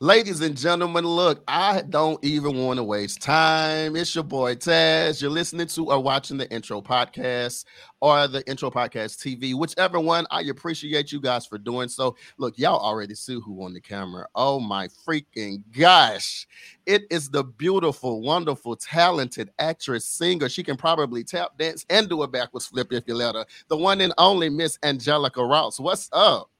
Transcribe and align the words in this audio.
Ladies 0.00 0.40
and 0.42 0.56
gentlemen, 0.56 1.04
look, 1.04 1.42
I 1.48 1.82
don't 1.82 2.24
even 2.24 2.56
want 2.64 2.76
to 2.76 2.84
waste 2.84 3.20
time. 3.20 3.96
It's 3.96 4.14
your 4.14 4.22
boy 4.22 4.54
Tazz. 4.54 5.20
You're 5.20 5.30
listening 5.30 5.66
to 5.66 5.90
or 5.90 6.00
watching 6.00 6.36
the 6.36 6.48
intro 6.52 6.80
podcast 6.80 7.64
or 8.00 8.28
the 8.28 8.48
intro 8.48 8.70
podcast 8.70 9.18
TV, 9.18 9.54
whichever 9.54 9.98
one. 9.98 10.24
I 10.30 10.42
appreciate 10.42 11.10
you 11.10 11.20
guys 11.20 11.46
for 11.46 11.58
doing 11.58 11.88
so. 11.88 12.14
Look, 12.36 12.58
y'all 12.58 12.78
already 12.78 13.16
see 13.16 13.40
who 13.40 13.64
on 13.64 13.74
the 13.74 13.80
camera. 13.80 14.28
Oh 14.36 14.60
my 14.60 14.86
freaking 14.86 15.64
gosh. 15.76 16.46
It 16.86 17.02
is 17.10 17.28
the 17.28 17.42
beautiful, 17.42 18.22
wonderful, 18.22 18.76
talented 18.76 19.50
actress, 19.58 20.04
singer. 20.04 20.48
She 20.48 20.62
can 20.62 20.76
probably 20.76 21.24
tap 21.24 21.58
dance 21.58 21.84
and 21.90 22.08
do 22.08 22.22
a 22.22 22.28
backwards 22.28 22.66
flip 22.66 22.92
if 22.92 23.02
you 23.08 23.14
let 23.14 23.34
her. 23.34 23.46
The 23.66 23.76
one 23.76 24.00
and 24.00 24.14
only 24.16 24.48
Miss 24.48 24.78
Angelica 24.84 25.44
Ross. 25.44 25.80
What's 25.80 26.08
up? 26.12 26.50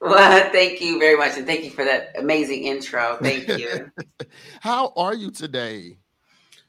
Well, 0.10 0.50
thank 0.50 0.80
you 0.80 0.98
very 0.98 1.14
much, 1.14 1.36
and 1.36 1.46
thank 1.46 1.62
you 1.62 1.70
for 1.70 1.84
that 1.84 2.14
amazing 2.18 2.64
intro. 2.64 3.18
Thank 3.20 3.46
you. 3.48 3.90
How 4.60 4.94
are 4.96 5.14
you 5.14 5.30
today? 5.30 5.98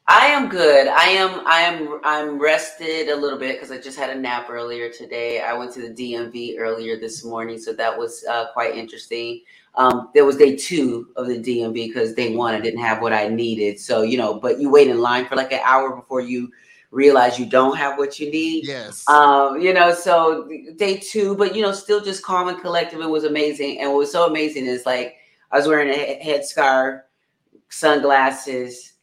I 0.06 0.26
am 0.26 0.50
good. 0.50 0.90
I 0.90 1.06
am. 1.06 1.48
I 1.48 1.62
am. 1.62 2.02
I'm 2.04 2.38
rested 2.38 3.08
a 3.08 3.16
little 3.16 3.40
bit 3.40 3.56
because 3.56 3.72
I 3.72 3.80
just 3.80 3.98
had 3.98 4.10
a 4.10 4.20
nap 4.20 4.50
earlier 4.50 4.92
today. 4.92 5.40
I 5.40 5.54
went 5.54 5.72
to 5.76 5.82
the 5.82 5.94
DMV 5.94 6.60
earlier 6.60 7.00
this 7.00 7.24
morning, 7.24 7.58
so 7.58 7.72
that 7.72 7.98
was 7.98 8.26
uh, 8.30 8.48
quite 8.52 8.76
interesting. 8.76 9.44
Um, 9.76 10.10
there 10.14 10.26
was 10.26 10.36
day 10.36 10.58
two 10.58 11.08
of 11.16 11.28
the 11.28 11.40
DMV 11.40 11.74
because 11.74 12.14
day 12.14 12.36
one 12.36 12.54
I 12.54 12.60
didn't 12.60 12.82
have 12.82 13.02
what 13.02 13.14
I 13.14 13.30
needed. 13.30 13.80
So 13.80 14.02
you 14.02 14.18
know, 14.18 14.34
but 14.42 14.60
you 14.60 14.70
wait 14.70 14.90
in 14.90 15.00
line 15.00 15.26
for 15.26 15.38
like 15.38 15.54
an 15.54 15.62
hour 15.64 15.96
before 15.96 16.20
you 16.20 16.52
realize 16.92 17.40
you 17.40 17.46
don't 17.46 17.78
have 17.78 17.98
what 17.98 18.20
you 18.20 18.30
need. 18.30 18.68
Yes. 18.68 19.08
Um, 19.08 19.60
you 19.60 19.74
know, 19.74 19.94
so 19.94 20.48
day 20.76 20.98
two, 20.98 21.36
but 21.36 21.56
you 21.56 21.62
know, 21.62 21.72
still 21.72 22.02
just 22.02 22.24
calm 22.24 22.50
and 22.50 22.60
collective. 22.62 23.02
It 23.02 23.10
was 23.10 23.24
amazing. 23.24 23.80
And 23.80 23.90
what 23.90 24.00
was 24.00 24.12
so 24.12 24.28
amazing 24.28 24.66
is 24.66 24.86
like 24.86 25.16
I 25.52 25.58
was 25.58 25.68
wearing 25.68 25.90
a 25.90 26.22
headscarf, 26.24 27.02
sunglasses. 27.70 28.94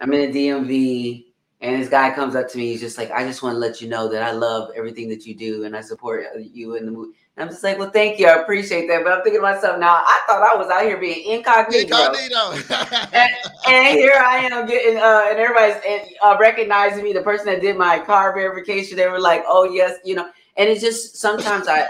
I'm 0.00 0.12
in 0.12 0.30
a 0.30 0.32
DMV, 0.32 1.26
and 1.60 1.80
this 1.80 1.88
guy 1.88 2.14
comes 2.14 2.34
up 2.34 2.48
to 2.50 2.58
me. 2.58 2.70
He's 2.70 2.80
just 2.80 2.98
like, 2.98 3.10
I 3.10 3.24
just 3.24 3.42
want 3.42 3.54
to 3.54 3.58
let 3.58 3.80
you 3.80 3.88
know 3.88 4.08
that 4.08 4.22
I 4.22 4.32
love 4.32 4.70
everything 4.76 5.08
that 5.10 5.26
you 5.26 5.34
do, 5.34 5.64
and 5.64 5.76
I 5.76 5.80
support 5.80 6.24
you 6.38 6.76
in 6.76 6.86
the 6.86 6.92
movie. 6.92 7.16
I'm 7.36 7.48
just 7.48 7.64
like, 7.64 7.80
well, 7.80 7.90
thank 7.90 8.20
you. 8.20 8.28
I 8.28 8.40
appreciate 8.42 8.86
that. 8.88 9.02
But 9.02 9.12
I'm 9.12 9.22
thinking 9.24 9.40
to 9.40 9.42
myself 9.42 9.80
now, 9.80 9.94
I 9.94 10.20
thought 10.26 10.42
I 10.42 10.56
was 10.56 10.70
out 10.70 10.82
here 10.82 10.98
being 10.98 11.28
incognito. 11.32 11.80
Incognito. 11.80 12.52
and, 13.12 13.30
and, 13.66 13.98
here 13.98 14.22
I 14.24 14.48
am 14.52 14.66
getting, 14.68 14.98
uh, 14.98 15.26
and 15.30 15.38
everybody's 15.38 15.82
uh, 16.22 16.36
recognizing 16.38 17.02
me. 17.02 17.12
The 17.12 17.22
person 17.22 17.46
that 17.46 17.60
did 17.60 17.76
my 17.76 17.98
car 17.98 18.32
verification, 18.32 18.96
they 18.96 19.08
were 19.08 19.18
like, 19.18 19.42
oh, 19.48 19.64
yes, 19.64 19.98
you 20.04 20.14
know. 20.14 20.30
And 20.56 20.70
it's 20.70 20.80
just 20.80 21.16
sometimes 21.16 21.66
I, 21.66 21.80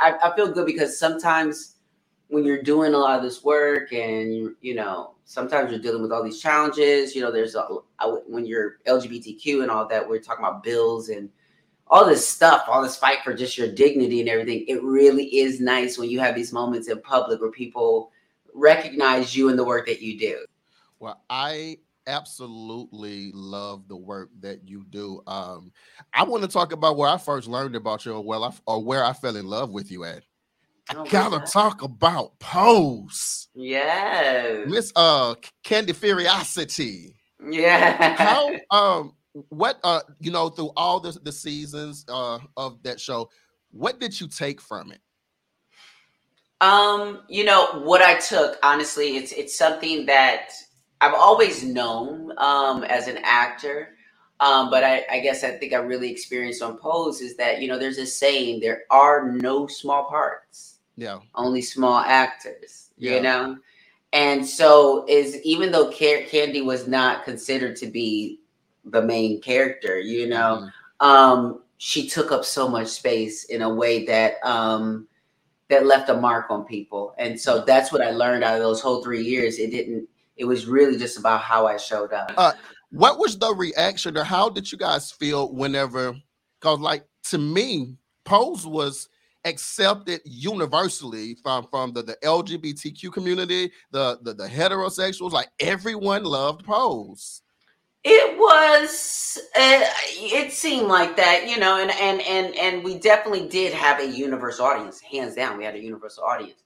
I, 0.00 0.14
I 0.22 0.34
feel 0.36 0.50
good 0.50 0.64
because 0.64 0.98
sometimes 0.98 1.74
when 2.28 2.42
you're 2.44 2.62
doing 2.62 2.94
a 2.94 2.98
lot 2.98 3.18
of 3.18 3.22
this 3.22 3.44
work 3.44 3.92
and 3.92 4.34
you, 4.34 4.56
you 4.62 4.74
know, 4.74 5.14
sometimes 5.26 5.70
you're 5.70 5.80
dealing 5.80 6.00
with 6.00 6.12
all 6.12 6.24
these 6.24 6.40
challenges, 6.40 7.14
you 7.14 7.20
know, 7.20 7.30
there's 7.30 7.54
a, 7.54 7.62
when 8.26 8.46
you're 8.46 8.78
LGBTQ 8.86 9.60
and 9.60 9.70
all 9.70 9.86
that, 9.86 10.08
we're 10.08 10.18
talking 10.18 10.42
about 10.42 10.62
bills 10.62 11.10
and, 11.10 11.28
all 11.88 12.06
this 12.06 12.26
stuff, 12.26 12.64
all 12.68 12.82
this 12.82 12.96
fight 12.96 13.18
for 13.22 13.34
just 13.34 13.58
your 13.58 13.70
dignity 13.70 14.20
and 14.20 14.28
everything, 14.28 14.64
it 14.68 14.82
really 14.82 15.26
is 15.36 15.60
nice 15.60 15.98
when 15.98 16.10
you 16.10 16.18
have 16.20 16.34
these 16.34 16.52
moments 16.52 16.88
in 16.88 17.00
public 17.02 17.40
where 17.40 17.50
people 17.50 18.10
recognize 18.54 19.36
you 19.36 19.48
and 19.48 19.58
the 19.58 19.64
work 19.64 19.86
that 19.86 20.00
you 20.00 20.18
do. 20.18 20.44
Well, 20.98 21.22
I 21.28 21.78
absolutely 22.06 23.30
love 23.32 23.88
the 23.88 23.96
work 23.96 24.30
that 24.40 24.68
you 24.68 24.84
do. 24.88 25.22
Um, 25.26 25.72
I 26.12 26.24
want 26.24 26.42
to 26.42 26.48
talk 26.48 26.72
about 26.72 26.96
where 26.96 27.08
I 27.08 27.18
first 27.18 27.48
learned 27.48 27.76
about 27.76 28.04
you, 28.04 28.14
or 28.14 28.24
well, 28.24 28.44
I, 28.44 28.52
or 28.66 28.82
where 28.82 29.04
I 29.04 29.12
fell 29.12 29.36
in 29.36 29.46
love 29.46 29.70
with 29.70 29.90
you 29.90 30.04
at. 30.04 30.22
I 30.90 30.96
oh, 30.96 31.04
gotta 31.06 31.40
talk 31.50 31.82
about 31.82 32.38
Pose. 32.38 33.48
Yes, 33.54 34.68
Miss 34.68 34.92
uh 34.94 35.34
Candy 35.62 35.94
Ferocity. 35.94 37.14
Yeah. 37.50 38.14
How 38.16 38.50
um 38.70 39.14
what 39.48 39.78
uh 39.82 40.00
you 40.20 40.30
know 40.30 40.48
through 40.48 40.70
all 40.76 41.00
the, 41.00 41.12
the 41.22 41.32
seasons 41.32 42.04
uh 42.08 42.38
of 42.56 42.82
that 42.82 43.00
show 43.00 43.28
what 43.70 43.98
did 43.98 44.20
you 44.20 44.28
take 44.28 44.60
from 44.60 44.92
it? 44.92 45.00
Um 46.60 47.22
you 47.28 47.44
know 47.44 47.80
what 47.80 48.00
i 48.02 48.18
took 48.18 48.58
honestly 48.62 49.16
it's 49.16 49.32
it's 49.32 49.58
something 49.58 50.06
that 50.06 50.50
i've 51.00 51.14
always 51.14 51.64
known 51.64 52.32
um 52.38 52.84
as 52.84 53.08
an 53.08 53.18
actor. 53.22 53.96
Um 54.40 54.70
but 54.70 54.84
i 54.84 55.04
i 55.10 55.18
guess 55.18 55.42
i 55.42 55.50
think 55.50 55.72
i 55.72 55.78
really 55.78 56.10
experienced 56.10 56.62
on 56.62 56.78
pose 56.78 57.20
is 57.20 57.36
that 57.36 57.60
you 57.60 57.68
know 57.68 57.78
there's 57.78 57.98
a 57.98 58.06
saying 58.06 58.60
there 58.60 58.82
are 58.90 59.30
no 59.32 59.66
small 59.66 60.04
parts 60.04 60.78
yeah. 60.96 61.18
only 61.34 61.60
small 61.60 61.98
actors 61.98 62.84
yeah. 62.96 63.16
you 63.16 63.22
know? 63.22 63.56
And 64.12 64.46
so 64.46 65.04
is 65.08 65.40
even 65.42 65.72
though 65.72 65.90
candy 65.90 66.60
was 66.60 66.86
not 66.86 67.24
considered 67.24 67.76
to 67.76 67.86
be 67.86 68.40
the 68.86 69.02
main 69.02 69.40
character, 69.40 69.98
you 69.98 70.26
know. 70.26 70.68
Mm-hmm. 71.00 71.06
Um, 71.06 71.60
she 71.78 72.08
took 72.08 72.32
up 72.32 72.44
so 72.44 72.68
much 72.68 72.88
space 72.88 73.44
in 73.44 73.62
a 73.62 73.68
way 73.68 74.04
that 74.06 74.34
um 74.44 75.06
that 75.68 75.86
left 75.86 76.08
a 76.08 76.14
mark 76.14 76.50
on 76.50 76.64
people. 76.64 77.14
And 77.18 77.40
so 77.40 77.56
mm-hmm. 77.56 77.66
that's 77.66 77.92
what 77.92 78.02
I 78.02 78.10
learned 78.10 78.44
out 78.44 78.54
of 78.54 78.60
those 78.60 78.80
whole 78.80 79.02
three 79.02 79.22
years. 79.22 79.58
It 79.58 79.70
didn't 79.70 80.08
it 80.36 80.44
was 80.44 80.66
really 80.66 80.98
just 80.98 81.18
about 81.18 81.40
how 81.40 81.66
I 81.66 81.76
showed 81.76 82.12
up. 82.12 82.32
Uh, 82.36 82.52
what 82.90 83.18
was 83.18 83.38
the 83.38 83.52
reaction 83.54 84.16
or 84.16 84.24
how 84.24 84.48
did 84.48 84.70
you 84.70 84.78
guys 84.78 85.10
feel 85.10 85.52
whenever 85.52 86.16
because 86.60 86.78
like 86.80 87.04
to 87.30 87.38
me, 87.38 87.96
Pose 88.24 88.66
was 88.66 89.08
accepted 89.44 90.20
universally 90.24 91.34
from 91.42 91.66
from 91.70 91.92
the, 91.92 92.02
the 92.02 92.16
LGBTQ 92.24 93.12
community, 93.12 93.70
the, 93.90 94.18
the 94.22 94.34
the 94.34 94.46
heterosexuals, 94.46 95.32
like 95.32 95.50
everyone 95.60 96.24
loved 96.24 96.64
Pose. 96.64 97.42
It 98.04 98.38
was. 98.38 99.38
Uh, 99.56 99.82
it 100.16 100.52
seemed 100.52 100.88
like 100.88 101.16
that, 101.16 101.48
you 101.48 101.58
know, 101.58 101.80
and 101.80 101.90
and 101.90 102.20
and 102.20 102.54
and 102.56 102.84
we 102.84 102.98
definitely 102.98 103.48
did 103.48 103.72
have 103.72 103.98
a 103.98 104.06
universal 104.06 104.66
audience, 104.66 105.00
hands 105.00 105.34
down. 105.34 105.56
We 105.56 105.64
had 105.64 105.74
a 105.74 105.80
universal 105.80 106.22
audience, 106.22 106.62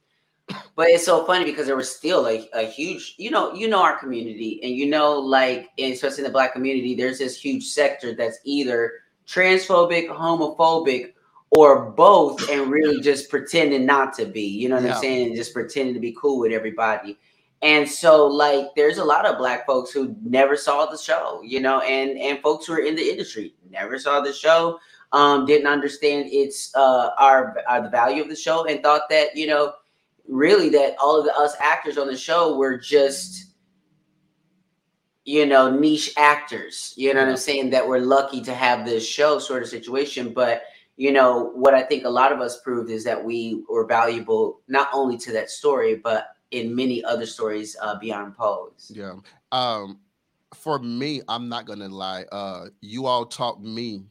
but 0.75 0.89
it's 0.89 1.07
so 1.07 1.25
funny 1.25 1.45
because 1.45 1.67
there 1.67 1.77
was 1.77 1.95
still 1.95 2.27
a, 2.27 2.49
a 2.53 2.67
huge, 2.67 3.15
you 3.19 3.31
know, 3.31 3.55
you 3.55 3.69
know 3.69 3.83
our 3.83 3.99
community, 3.99 4.61
and 4.63 4.73
you 4.73 4.87
know, 4.87 5.19
like 5.19 5.71
especially 5.79 6.19
in 6.19 6.25
the 6.25 6.31
black 6.31 6.53
community, 6.53 6.95
there's 6.95 7.19
this 7.19 7.41
huge 7.41 7.65
sector 7.65 8.15
that's 8.15 8.39
either 8.45 8.93
transphobic, 9.27 10.09
homophobic, 10.09 11.13
or 11.51 11.91
both, 11.91 12.51
and 12.51 12.71
really 12.71 13.01
just 13.01 13.31
pretending 13.31 13.87
not 13.87 14.13
to 14.15 14.27
be. 14.27 14.43
You 14.43 14.69
know 14.69 14.77
what 14.77 14.85
yeah. 14.85 14.95
I'm 14.95 15.01
saying? 15.01 15.27
And 15.29 15.37
just 15.37 15.55
pretending 15.55 15.95
to 15.95 16.01
be 16.01 16.17
cool 16.21 16.41
with 16.41 16.53
everybody. 16.53 17.19
And 17.63 17.89
so, 17.89 18.27
like, 18.27 18.67
there's 18.77 18.99
a 18.99 19.05
lot 19.05 19.27
of 19.27 19.39
black 19.39 19.67
folks 19.67 19.91
who 19.91 20.15
never 20.23 20.57
saw 20.57 20.87
the 20.87 20.97
show, 20.97 21.41
you 21.43 21.61
know, 21.61 21.81
and 21.81 22.17
and 22.19 22.41
folks 22.41 22.67
who 22.67 22.75
are 22.75 22.79
in 22.79 22.95
the 22.95 23.03
industry 23.03 23.55
never 23.69 23.99
saw 23.99 24.21
the 24.21 24.33
show, 24.33 24.79
um, 25.13 25.45
didn't 25.45 25.67
understand 25.67 26.29
its 26.31 26.75
uh 26.77 27.11
our, 27.19 27.57
our 27.69 27.83
the 27.83 27.91
value 27.91 28.23
of 28.23 28.29
the 28.29 28.37
show, 28.37 28.67
and 28.67 28.83
thought 28.83 29.09
that 29.11 29.35
you 29.35 29.49
know, 29.49 29.73
really 30.29 30.69
that 30.69 30.95
all 31.01 31.19
of 31.19 31.25
the 31.25 31.35
us 31.35 31.57
actors 31.59 31.99
on 31.99 32.07
the 32.07 32.17
show 32.17 32.57
were 32.57 32.79
just 32.79 33.47
you 35.25 35.45
know 35.45 35.71
niche 35.71 36.15
actors 36.17 36.95
you 36.97 37.13
know 37.13 37.21
what 37.21 37.29
i'm 37.29 37.37
saying 37.37 37.69
that 37.69 37.87
we're 37.87 37.99
lucky 37.99 38.41
to 38.41 38.55
have 38.55 38.87
this 38.87 39.07
show 39.07 39.39
sort 39.39 39.63
of 39.63 39.69
situation. 39.69 40.33
But 40.33 40.63
you 40.97 41.13
know 41.13 41.51
what 41.55 41.75
i 41.75 41.83
think 41.83 42.05
a 42.05 42.11
lot 42.11 42.33
of 42.33 42.41
us 42.41 42.61
proved 42.61 42.91
is 42.91 43.05
that 43.05 43.23
we 43.23 43.63
were 43.69 43.87
valuable 43.87 44.61
not 44.69 44.89
only 44.93 45.19
to 45.19 45.33
that 45.33 45.51
story 45.51 45.97
but 45.97 46.29
in 46.51 46.75
many 46.75 47.05
other 47.05 47.27
stories 47.27 47.77
uh, 47.81 47.99
beyond 47.99 48.37
Pose. 48.37 48.91
Yeah. 48.95 49.15
Um, 49.53 50.01
for 50.55 50.79
me, 50.79 51.21
I'm 51.29 51.49
not 51.49 51.67
gonna 51.67 51.89
lie. 51.89 52.25
Uh, 52.33 52.67
you 52.81 53.07
all 53.07 53.27
taught 53.27 53.63
me. 53.63 54.05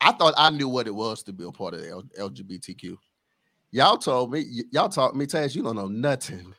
I 0.00 0.12
thought 0.12 0.34
I 0.36 0.50
knew 0.50 0.68
what 0.68 0.86
it 0.86 0.94
was 0.94 1.22
to 1.24 1.32
be 1.32 1.44
a 1.44 1.50
part 1.50 1.74
of 1.74 1.84
L- 1.84 2.02
LGBTQ. 2.18 2.96
Y'all 3.70 3.96
told 3.96 4.32
me. 4.32 4.40
Y- 4.40 4.64
y'all 4.72 4.88
taught 4.88 5.14
me, 5.14 5.26
Tazz. 5.26 5.54
You 5.54 5.62
don't 5.62 5.76
know 5.76 5.88
nothing. 5.88 6.54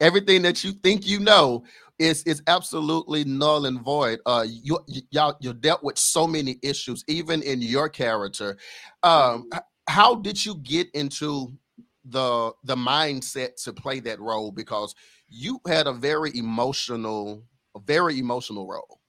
Everything 0.00 0.42
that 0.42 0.62
you 0.62 0.72
think 0.72 1.06
you 1.06 1.20
know 1.20 1.64
is 1.98 2.22
is 2.24 2.42
absolutely 2.48 3.24
null 3.24 3.66
and 3.66 3.80
void. 3.80 4.20
Uh, 4.26 4.44
you, 4.46 4.78
y- 4.88 5.00
y'all 5.10 5.36
you 5.40 5.54
dealt 5.54 5.82
with 5.82 5.96
so 5.96 6.26
many 6.26 6.58
issues, 6.62 7.04
even 7.08 7.42
in 7.42 7.62
your 7.62 7.88
character. 7.88 8.56
Um, 9.02 9.48
how 9.88 10.16
did 10.16 10.44
you 10.44 10.56
get 10.56 10.88
into 10.92 11.52
the 12.08 12.52
the 12.64 12.76
mindset 12.76 13.62
to 13.64 13.72
play 13.72 14.00
that 14.00 14.20
role 14.20 14.50
because 14.52 14.94
you 15.28 15.60
had 15.66 15.86
a 15.86 15.92
very 15.92 16.36
emotional 16.36 17.42
a 17.74 17.80
very 17.80 18.18
emotional 18.18 18.66
role. 18.66 19.00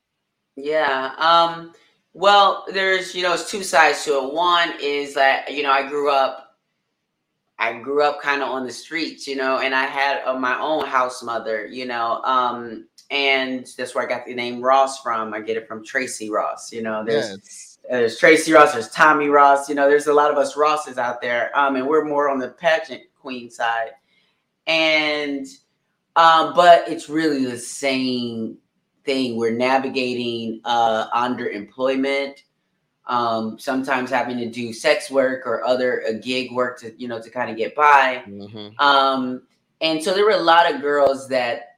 Yeah 0.55 1.13
um 1.17 1.73
well 2.13 2.65
there's 2.73 3.13
you 3.13 3.23
know 3.23 3.33
it's 3.33 3.49
two 3.49 3.63
sides 3.63 4.03
to 4.05 4.11
it. 4.11 4.33
One 4.33 4.73
is 4.81 5.13
that 5.13 5.53
you 5.53 5.63
know 5.63 5.71
i 5.71 5.87
grew 5.87 6.09
up 6.09 6.57
i 7.59 7.73
grew 7.73 8.03
up 8.03 8.21
kind 8.21 8.41
of 8.41 8.49
on 8.49 8.65
the 8.65 8.71
streets 8.71 9.27
you 9.27 9.35
know 9.35 9.59
and 9.59 9.73
i 9.75 9.85
had 9.85 10.21
uh, 10.25 10.33
my 10.37 10.59
own 10.59 10.85
house 10.85 11.21
mother 11.23 11.65
you 11.65 11.85
know 11.85 12.21
um 12.23 12.87
and 13.11 13.67
that's 13.77 13.95
where 13.95 14.03
i 14.03 14.07
got 14.07 14.25
the 14.25 14.33
name 14.33 14.61
ross 14.61 15.01
from. 15.01 15.33
I 15.33 15.41
get 15.41 15.57
it 15.57 15.67
from 15.67 15.83
tracy 15.85 16.29
ross 16.29 16.71
you 16.71 16.81
know 16.81 17.03
there's 17.05 17.37
yes 17.37 17.66
there's 17.89 18.17
Tracy 18.17 18.53
Ross, 18.53 18.73
there's 18.73 18.89
Tommy 18.89 19.27
Ross. 19.27 19.69
You 19.69 19.75
know, 19.75 19.89
there's 19.89 20.07
a 20.07 20.13
lot 20.13 20.31
of 20.31 20.37
us 20.37 20.57
Rosses 20.57 20.97
out 20.97 21.21
there, 21.21 21.51
um, 21.57 21.75
and 21.75 21.87
we're 21.87 22.05
more 22.05 22.29
on 22.29 22.39
the 22.39 22.49
pageant 22.49 23.03
queen 23.15 23.49
side. 23.49 23.91
And 24.65 25.47
Um, 26.17 26.53
but 26.55 26.89
it's 26.89 27.09
really 27.09 27.45
the 27.45 27.59
same 27.59 28.57
thing. 29.05 29.37
We're 29.37 29.53
navigating 29.55 30.61
uh, 30.65 31.09
underemployment, 31.11 32.39
um, 33.05 33.59
sometimes 33.59 34.09
having 34.09 34.37
to 34.39 34.49
do 34.49 34.73
sex 34.73 35.11
work 35.11 35.45
or 35.45 35.63
other 35.63 36.03
uh, 36.09 36.13
gig 36.13 36.51
work 36.51 36.79
to 36.79 36.91
you 36.99 37.07
know 37.07 37.21
to 37.21 37.29
kind 37.29 37.51
of 37.51 37.55
get 37.55 37.75
by. 37.75 38.23
Mm-hmm. 38.27 38.79
Um, 38.79 39.43
and 39.79 40.03
so 40.03 40.15
there 40.15 40.25
were 40.25 40.31
a 40.31 40.41
lot 40.41 40.73
of 40.73 40.81
girls 40.81 41.29
that 41.29 41.77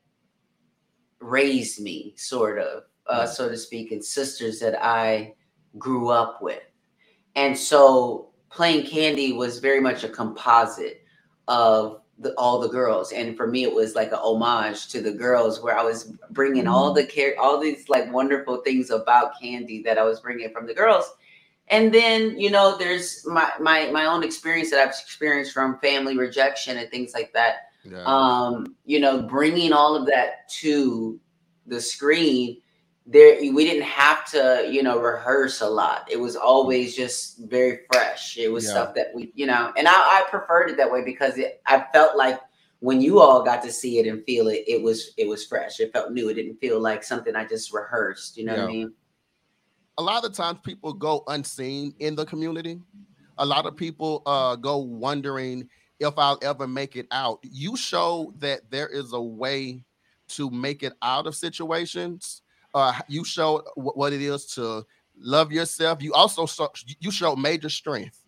raised 1.19 1.81
me, 1.81 2.13
sort 2.15 2.59
of, 2.59 2.83
uh, 3.07 3.27
so 3.27 3.49
to 3.49 3.57
speak, 3.57 3.91
and 3.91 4.03
sisters 4.03 4.59
that 4.61 4.81
I 4.81 5.35
grew 5.77 6.09
up 6.09 6.41
with. 6.41 6.63
And 7.35 7.57
so 7.57 8.29
playing 8.49 8.87
Candy 8.87 9.33
was 9.33 9.59
very 9.59 9.79
much 9.79 10.03
a 10.03 10.09
composite 10.09 11.03
of 11.47 12.01
the, 12.19 12.33
all 12.33 12.59
the 12.59 12.67
girls 12.67 13.13
and 13.13 13.35
for 13.37 13.47
me 13.47 13.63
it 13.63 13.73
was 13.73 13.95
like 13.95 14.11
a 14.11 14.17
homage 14.17 14.89
to 14.89 15.01
the 15.01 15.11
girls 15.11 15.61
where 15.61 15.77
i 15.77 15.83
was 15.83 16.11
bringing 16.31 16.67
all 16.67 16.93
mm-hmm. 16.93 16.97
the 16.97 17.05
care 17.05 17.33
all 17.39 17.59
these 17.59 17.87
like 17.87 18.11
wonderful 18.11 18.57
things 18.57 18.89
about 18.89 19.39
Candy 19.41 19.81
that 19.83 19.97
i 19.97 20.03
was 20.03 20.19
bringing 20.19 20.51
from 20.51 20.67
the 20.67 20.73
girls 20.73 21.09
and 21.69 21.93
then 21.93 22.37
you 22.37 22.51
know 22.51 22.77
there's 22.77 23.25
my 23.25 23.51
my 23.59 23.89
my 23.91 24.05
own 24.05 24.23
experience 24.23 24.69
that 24.69 24.81
i've 24.81 24.89
experienced 24.89 25.53
from 25.53 25.79
family 25.79 26.17
rejection 26.17 26.77
and 26.77 26.91
things 26.91 27.13
like 27.13 27.31
that 27.31 27.69
yeah. 27.85 28.03
um 28.05 28.75
you 28.85 28.99
know 28.99 29.21
bringing 29.21 29.71
all 29.71 29.95
of 29.95 30.05
that 30.05 30.49
to 30.49 31.17
the 31.67 31.79
screen 31.79 32.57
there 33.11 33.39
we 33.39 33.65
didn't 33.65 33.83
have 33.83 34.23
to 34.29 34.69
you 34.71 34.83
know 34.83 34.99
rehearse 34.99 35.61
a 35.61 35.67
lot. 35.67 36.07
It 36.09 36.19
was 36.19 36.35
always 36.35 36.95
just 36.95 37.39
very 37.39 37.79
fresh. 37.91 38.37
It 38.37 38.51
was 38.51 38.65
yeah. 38.65 38.71
stuff 38.71 38.95
that 38.95 39.07
we 39.15 39.31
you 39.33 39.47
know 39.47 39.73
and 39.75 39.87
I, 39.87 39.93
I 39.93 40.25
preferred 40.29 40.69
it 40.69 40.77
that 40.77 40.91
way 40.91 41.03
because 41.03 41.37
it, 41.37 41.61
i 41.65 41.83
felt 41.91 42.15
like 42.15 42.39
when 42.81 43.01
you 43.01 43.19
all 43.19 43.43
got 43.43 43.63
to 43.63 43.71
see 43.71 43.97
it 43.97 44.07
and 44.07 44.23
feel 44.25 44.47
it 44.47 44.63
it 44.67 44.81
was 44.81 45.13
it 45.17 45.27
was 45.27 45.45
fresh. 45.45 45.79
It 45.79 45.91
felt 45.91 46.11
new. 46.11 46.29
It 46.29 46.35
didn't 46.35 46.57
feel 46.57 46.79
like 46.79 47.03
something 47.03 47.35
i 47.35 47.45
just 47.45 47.73
rehearsed 47.73 48.37
you 48.37 48.45
know 48.45 48.55
yeah. 48.55 48.61
what 48.61 48.69
i 48.69 48.73
mean? 48.73 48.93
A 49.97 50.03
lot 50.03 50.23
of 50.23 50.33
times 50.33 50.59
people 50.63 50.93
go 50.93 51.23
unseen 51.27 51.93
in 51.99 52.15
the 52.15 52.25
community. 52.25 52.79
A 53.39 53.45
lot 53.45 53.65
of 53.65 53.75
people 53.75 54.21
uh 54.27 54.55
go 54.55 54.77
wondering 54.77 55.67
if 55.99 56.13
i'll 56.17 56.39
ever 56.43 56.67
make 56.67 56.95
it 56.95 57.07
out. 57.09 57.39
You 57.41 57.75
show 57.75 58.35
that 58.37 58.69
there 58.69 58.87
is 58.87 59.13
a 59.13 59.21
way 59.21 59.83
to 60.27 60.51
make 60.51 60.83
it 60.83 60.93
out 61.01 61.25
of 61.25 61.33
situations 61.33 62.43
uh, 62.73 62.93
you 63.07 63.23
showed 63.23 63.63
what 63.75 64.13
it 64.13 64.21
is 64.21 64.45
to 64.53 64.85
love 65.17 65.51
yourself. 65.51 66.01
You 66.01 66.13
also 66.13 66.45
saw, 66.45 66.67
you 66.99 67.11
showed 67.11 67.37
major 67.37 67.69
strength. 67.69 68.23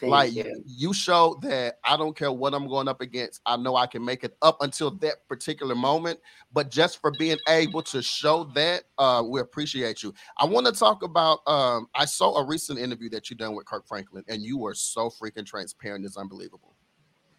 Thank 0.00 0.10
like 0.10 0.34
you. 0.34 0.62
you 0.66 0.92
showed 0.92 1.40
that 1.42 1.78
I 1.84 1.96
don't 1.96 2.16
care 2.16 2.32
what 2.32 2.52
I'm 2.52 2.66
going 2.66 2.88
up 2.88 3.00
against. 3.00 3.40
I 3.46 3.56
know 3.56 3.76
I 3.76 3.86
can 3.86 4.04
make 4.04 4.24
it 4.24 4.36
up 4.42 4.60
until 4.60 4.90
that 4.90 5.26
particular 5.28 5.74
moment. 5.74 6.18
But 6.52 6.70
just 6.70 7.00
for 7.00 7.12
being 7.18 7.38
able 7.48 7.82
to 7.82 8.02
show 8.02 8.44
that, 8.54 8.84
uh, 8.98 9.22
we 9.26 9.40
appreciate 9.40 10.02
you. 10.02 10.12
I 10.38 10.46
want 10.46 10.66
to 10.66 10.72
talk 10.72 11.02
about. 11.04 11.46
Um, 11.46 11.88
I 11.94 12.06
saw 12.06 12.36
a 12.36 12.44
recent 12.44 12.78
interview 12.78 13.08
that 13.10 13.30
you 13.30 13.36
done 13.36 13.54
with 13.54 13.66
Kirk 13.66 13.86
Franklin, 13.86 14.24
and 14.28 14.42
you 14.42 14.58
were 14.58 14.74
so 14.74 15.08
freaking 15.08 15.46
transparent. 15.46 16.04
It's 16.04 16.16
unbelievable. 16.16 16.74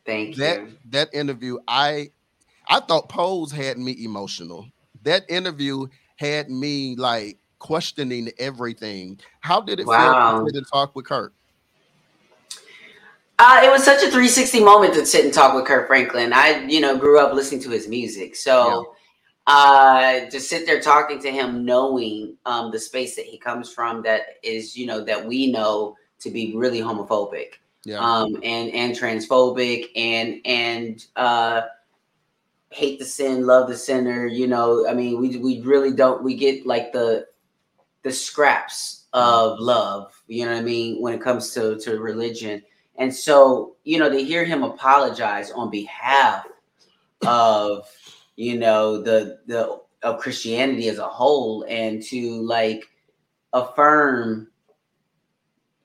Thank 0.06 0.36
that, 0.38 0.62
you. 0.62 0.78
That 0.92 1.14
interview, 1.14 1.58
I 1.68 2.12
I 2.70 2.80
thought 2.80 3.10
Pose 3.10 3.52
had 3.52 3.78
me 3.78 4.04
emotional. 4.04 4.66
That 5.04 5.24
interview 5.30 5.88
had 6.16 6.50
me 6.50 6.96
like 6.96 7.38
questioning 7.60 8.30
everything. 8.38 9.20
How 9.42 9.62
did 9.62 9.80
it 9.80 9.88
wow. 9.88 10.44
feel 10.46 10.48
to 10.48 10.62
talk 10.70 10.96
with 10.96 11.06
Kirk? 11.06 11.34
Uh, 13.38 13.62
it 13.64 13.70
was 13.70 13.84
such 13.84 13.98
a 13.98 14.08
360 14.08 14.64
moment 14.64 14.94
to 14.94 15.06
sit 15.06 15.26
and 15.26 15.34
talk 15.34 15.54
with 15.54 15.66
Kirk 15.66 15.88
Franklin. 15.88 16.32
I, 16.32 16.66
you 16.68 16.80
know, 16.80 16.98
grew 16.98 17.20
up 17.20 17.34
listening 17.34 17.62
to 17.64 17.70
his 17.70 17.88
music. 17.88 18.36
So 18.36 18.94
yeah. 19.48 19.54
uh, 19.54 20.30
to 20.30 20.40
sit 20.40 20.66
there 20.66 20.80
talking 20.80 21.20
to 21.22 21.32
him, 21.32 21.66
knowing 21.66 22.38
um, 22.46 22.72
the 22.72 22.80
space 22.80 23.16
that 23.18 23.26
he 23.26 23.38
comes 23.38 23.72
from, 23.74 24.02
that 24.04 24.38
is, 24.42 24.78
you 24.78 24.86
know, 24.86 25.04
that 25.04 25.26
we 25.26 25.52
know 25.52 25.98
to 26.20 26.30
be 26.30 26.54
really 26.56 26.80
homophobic 26.80 27.56
yeah. 27.84 28.00
um, 28.00 28.36
and, 28.42 28.72
and 28.72 28.96
transphobic 28.96 29.90
and, 29.98 30.40
and, 30.46 31.06
uh, 31.18 31.64
hate 32.70 33.00
the 33.00 33.06
sin, 33.06 33.46
love 33.46 33.70
the 33.70 33.78
sinner. 33.78 34.26
You 34.26 34.48
know, 34.48 34.88
I 34.88 34.94
mean, 34.94 35.20
we 35.20 35.38
we 35.38 35.62
really 35.62 35.94
don't. 35.94 36.24
We 36.24 36.36
get 36.36 36.66
like 36.66 36.92
the 36.92 37.28
the 38.04 38.12
scraps 38.12 39.06
of 39.14 39.60
love. 39.60 40.14
You 40.28 40.46
know 40.46 40.52
what 40.52 40.60
I 40.60 40.64
mean 40.64 41.02
when 41.02 41.14
it 41.14 41.22
comes 41.22 41.52
to 41.52 41.78
to 41.80 42.00
religion. 42.00 42.62
And 42.98 43.14
so, 43.14 43.76
you 43.84 44.00
know, 44.00 44.10
to 44.10 44.24
hear 44.24 44.46
him 44.46 44.64
apologize 44.64 45.52
on 45.52 45.70
behalf 45.70 46.46
of 47.26 47.88
you 48.36 48.58
know 48.58 49.02
the 49.02 49.40
the 49.48 49.80
of 50.04 50.20
Christianity 50.20 50.88
as 50.90 51.00
a 51.00 51.08
whole, 51.08 51.66
and 51.68 52.02
to 52.04 52.42
like 52.42 52.84
affirm 53.54 54.50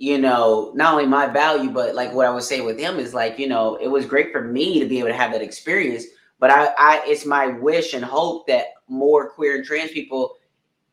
you 0.00 0.16
know, 0.16 0.72
not 0.74 0.94
only 0.94 1.04
my 1.04 1.26
value, 1.26 1.68
but 1.68 1.94
like 1.94 2.10
what 2.14 2.26
I 2.26 2.30
would 2.30 2.42
say 2.42 2.62
with 2.62 2.78
him 2.78 2.98
is 2.98 3.12
like, 3.12 3.38
you 3.38 3.46
know, 3.46 3.76
it 3.76 3.86
was 3.86 4.06
great 4.06 4.32
for 4.32 4.42
me 4.42 4.80
to 4.80 4.86
be 4.86 4.98
able 4.98 5.08
to 5.08 5.14
have 5.14 5.30
that 5.32 5.42
experience 5.42 6.06
but 6.40 6.50
I, 6.50 6.70
I 6.78 7.02
it's 7.06 7.24
my 7.24 7.46
wish 7.46 7.94
and 7.94 8.04
hope 8.04 8.46
that 8.48 8.66
more 8.88 9.30
queer 9.30 9.56
and 9.56 9.64
trans 9.64 9.92
people 9.92 10.36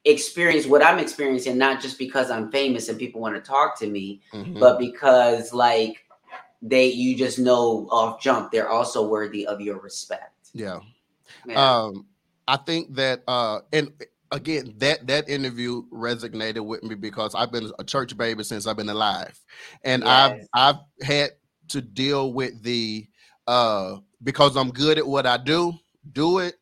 experience 0.05 0.65
what 0.65 0.83
I'm 0.83 0.99
experiencing, 0.99 1.57
not 1.57 1.81
just 1.81 1.97
because 1.97 2.29
I'm 2.29 2.51
famous 2.51 2.89
and 2.89 2.99
people 2.99 3.21
want 3.21 3.35
to 3.35 3.41
talk 3.41 3.79
to 3.79 3.87
me, 3.87 4.21
mm-hmm. 4.31 4.59
but 4.59 4.77
because 4.77 5.53
like 5.53 6.05
they 6.61 6.87
you 6.87 7.15
just 7.15 7.39
know 7.39 7.87
off 7.91 8.21
jump 8.21 8.51
they're 8.51 8.69
also 8.69 9.07
worthy 9.07 9.47
of 9.47 9.61
your 9.61 9.79
respect. 9.79 10.49
Yeah. 10.53 10.79
yeah. 11.45 11.55
Um 11.55 12.05
I 12.47 12.57
think 12.57 12.95
that 12.95 13.23
uh 13.27 13.61
and 13.71 13.91
again 14.31 14.73
that 14.77 15.07
that 15.07 15.29
interview 15.29 15.83
resonated 15.93 16.65
with 16.65 16.83
me 16.83 16.95
because 16.95 17.35
I've 17.35 17.51
been 17.51 17.71
a 17.79 17.83
church 17.83 18.17
baby 18.17 18.43
since 18.43 18.67
I've 18.67 18.77
been 18.77 18.89
alive. 18.89 19.39
And 19.83 20.03
yes. 20.03 20.47
I've 20.53 20.75
I've 20.75 21.05
had 21.05 21.31
to 21.69 21.81
deal 21.81 22.33
with 22.33 22.63
the 22.63 23.07
uh 23.47 23.97
because 24.23 24.55
I'm 24.55 24.71
good 24.71 24.97
at 24.97 25.07
what 25.07 25.25
I 25.25 25.37
do, 25.37 25.73
do 26.11 26.39
it, 26.39 26.55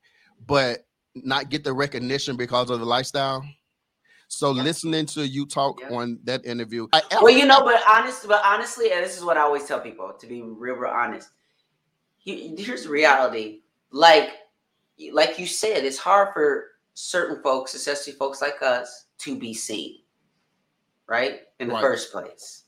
but 0.46 0.86
not 1.16 1.50
get 1.50 1.64
the 1.64 1.74
recognition 1.74 2.36
because 2.36 2.70
of 2.70 2.80
the 2.80 2.86
lifestyle. 2.86 3.44
So 4.28 4.54
yeah. 4.54 4.64
listening 4.64 5.06
to 5.08 5.26
you 5.26 5.46
talk 5.46 5.80
yeah. 5.82 5.96
on 5.96 6.20
that 6.24 6.46
interview, 6.46 6.88
I, 6.94 7.02
well, 7.22 7.30
you 7.30 7.46
know, 7.46 7.64
but 7.64 7.82
honestly, 7.88 8.28
but 8.28 8.42
honestly, 8.44 8.92
and 8.92 9.04
this 9.04 9.18
is 9.18 9.24
what 9.24 9.38
I 9.38 9.42
always 9.42 9.66
tell 9.66 9.80
people 9.80 10.12
to 10.20 10.28
be 10.28 10.42
real, 10.42 10.76
real 10.76 10.92
honest. 10.92 11.30
Here's 12.18 12.84
the 12.84 12.90
reality: 12.90 13.62
like, 13.92 14.32
like 15.12 15.38
you 15.38 15.46
said, 15.46 15.86
it's 15.86 16.00
hard 16.00 16.34
for 16.34 16.72
certain 16.96 17.42
folks, 17.44 17.76
especially 17.76 18.14
folks 18.14 18.42
like 18.42 18.62
us, 18.62 19.06
to 19.20 19.38
be 19.38 19.54
seen, 19.54 20.00
right, 21.08 21.42
in 21.60 21.68
the 21.68 21.76
right. 21.76 21.82
first 21.82 22.12
place. 22.12 22.64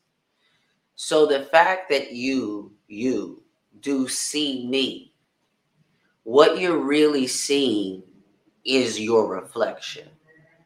So 0.95 1.25
the 1.25 1.43
fact 1.45 1.89
that 1.89 2.11
you, 2.11 2.71
you 2.87 3.43
do 3.81 4.07
see 4.07 4.67
me, 4.67 5.13
what 6.23 6.59
you're 6.59 6.79
really 6.79 7.27
seeing 7.27 8.03
is 8.65 8.99
your 8.99 9.27
reflection. 9.27 10.07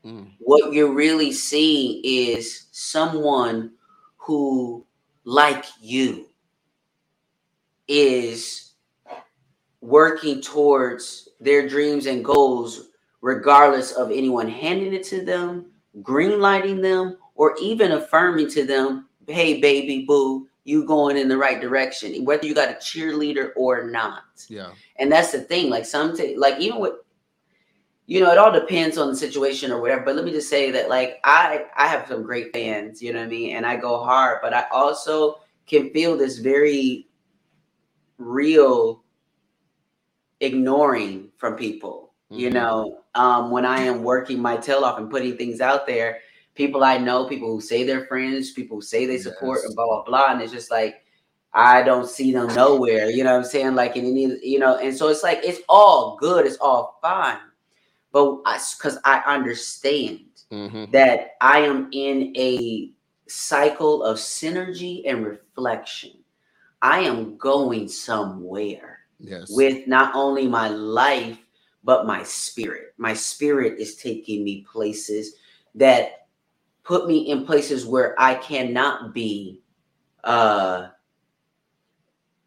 Mm. 0.03 0.31
What 0.39 0.73
you're 0.73 0.93
really 0.93 1.31
seeing 1.31 2.01
is 2.03 2.65
someone 2.71 3.71
who, 4.17 4.85
like 5.23 5.65
you, 5.79 6.27
is 7.87 8.73
working 9.81 10.41
towards 10.41 11.29
their 11.39 11.67
dreams 11.67 12.05
and 12.05 12.23
goals, 12.25 12.89
regardless 13.21 13.91
of 13.91 14.11
anyone 14.11 14.47
handing 14.47 14.93
it 14.93 15.03
to 15.03 15.23
them, 15.23 15.67
greenlighting 16.01 16.81
them, 16.81 17.17
or 17.35 17.55
even 17.61 17.91
affirming 17.91 18.49
to 18.51 18.65
them, 18.65 19.07
hey, 19.27 19.59
baby 19.59 20.05
boo, 20.07 20.47
you 20.63 20.85
going 20.85 21.17
in 21.17 21.27
the 21.27 21.37
right 21.37 21.59
direction, 21.59 22.23
whether 22.23 22.45
you 22.45 22.53
got 22.53 22.69
a 22.69 22.73
cheerleader 22.73 23.51
or 23.55 23.89
not. 23.89 24.45
Yeah. 24.47 24.71
And 24.97 25.11
that's 25.11 25.31
the 25.31 25.41
thing. 25.41 25.69
Like 25.69 25.85
some, 25.85 26.15
t- 26.15 26.37
like 26.37 26.59
even 26.59 26.79
with, 26.79 26.93
you 28.05 28.19
know, 28.19 28.31
it 28.31 28.37
all 28.37 28.51
depends 28.51 28.97
on 28.97 29.07
the 29.07 29.15
situation 29.15 29.71
or 29.71 29.79
whatever. 29.81 30.03
But 30.03 30.15
let 30.15 30.25
me 30.25 30.31
just 30.31 30.49
say 30.49 30.69
that, 30.71 30.89
like, 30.89 31.19
I 31.23 31.65
I 31.75 31.87
have 31.87 32.07
some 32.07 32.23
great 32.23 32.51
fans. 32.51 33.01
You 33.01 33.13
know 33.13 33.19
what 33.19 33.25
I 33.25 33.29
mean? 33.29 33.55
And 33.55 33.65
I 33.65 33.77
go 33.77 34.03
hard, 34.03 34.39
but 34.41 34.53
I 34.53 34.65
also 34.71 35.39
can 35.65 35.91
feel 35.91 36.17
this 36.17 36.39
very 36.39 37.07
real 38.17 39.03
ignoring 40.41 41.29
from 41.37 41.55
people. 41.55 42.13
Mm-hmm. 42.31 42.39
You 42.39 42.49
know, 42.49 43.01
um, 43.15 43.49
when 43.49 43.65
I 43.65 43.79
am 43.81 44.03
working 44.03 44.41
my 44.41 44.57
tail 44.57 44.83
off 44.83 44.99
and 44.99 45.09
putting 45.09 45.37
things 45.37 45.61
out 45.61 45.87
there 45.87 46.19
people 46.61 46.83
I 46.83 46.99
know, 46.99 47.25
people 47.25 47.51
who 47.51 47.59
say 47.59 47.83
they're 47.83 48.05
friends, 48.05 48.51
people 48.51 48.77
who 48.77 48.81
say 48.83 49.07
they 49.07 49.17
support, 49.17 49.59
yes. 49.59 49.65
and 49.65 49.75
blah 49.75 49.87
blah 49.87 50.03
blah. 50.03 50.31
And 50.31 50.41
it's 50.41 50.51
just 50.51 50.69
like 50.69 51.03
I 51.53 51.81
don't 51.81 52.07
see 52.07 52.31
them 52.31 52.53
nowhere. 52.53 53.09
You 53.09 53.23
know 53.23 53.31
what 53.31 53.45
I'm 53.45 53.51
saying? 53.51 53.73
Like 53.73 53.97
in 53.97 54.05
any, 54.05 54.37
you 54.43 54.59
know, 54.59 54.77
and 54.77 54.95
so 54.95 55.07
it's 55.07 55.23
like 55.23 55.39
it's 55.43 55.61
all 55.67 56.17
good, 56.17 56.45
it's 56.45 56.57
all 56.57 56.99
fine, 57.01 57.39
but 58.11 58.43
because 58.43 58.99
I, 59.03 59.23
I, 59.25 59.33
understand 59.33 60.19
mm-hmm. 60.51 60.91
that 60.91 61.31
I 61.41 61.59
am 61.61 61.89
in 61.91 62.31
a 62.37 62.91
cycle 63.27 64.03
of 64.03 64.17
synergy 64.17 65.01
and 65.05 65.25
reflection. 65.25 66.11
I 66.83 66.99
am 66.99 67.37
going 67.37 67.87
somewhere. 67.87 68.99
Yes. 69.23 69.51
with 69.51 69.87
not 69.87 70.15
only 70.15 70.47
my 70.47 70.67
life 70.67 71.37
but 71.83 72.07
my 72.07 72.23
spirit. 72.23 72.93
My 72.97 73.13
spirit 73.13 73.79
is 73.79 73.95
taking 73.95 74.43
me 74.43 74.65
places 74.71 75.35
that 75.75 76.20
put 76.91 77.07
me 77.07 77.19
in 77.29 77.45
places 77.45 77.85
where 77.85 78.13
I 78.19 78.33
cannot 78.35 79.13
be 79.13 79.61
uh 80.25 80.89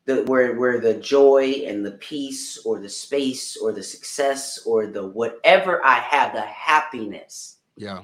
the 0.04 0.22
where 0.24 0.58
where 0.58 0.80
the 0.80 0.92
joy 1.00 1.64
and 1.66 1.82
the 1.82 1.92
peace 1.92 2.58
or 2.66 2.78
the 2.78 2.90
space 2.90 3.56
or 3.56 3.72
the 3.72 3.82
success 3.82 4.66
or 4.66 4.86
the 4.86 5.06
whatever 5.06 5.82
I 5.82 5.94
have, 5.94 6.34
the 6.34 6.42
happiness 6.42 7.56
yeah. 7.78 8.00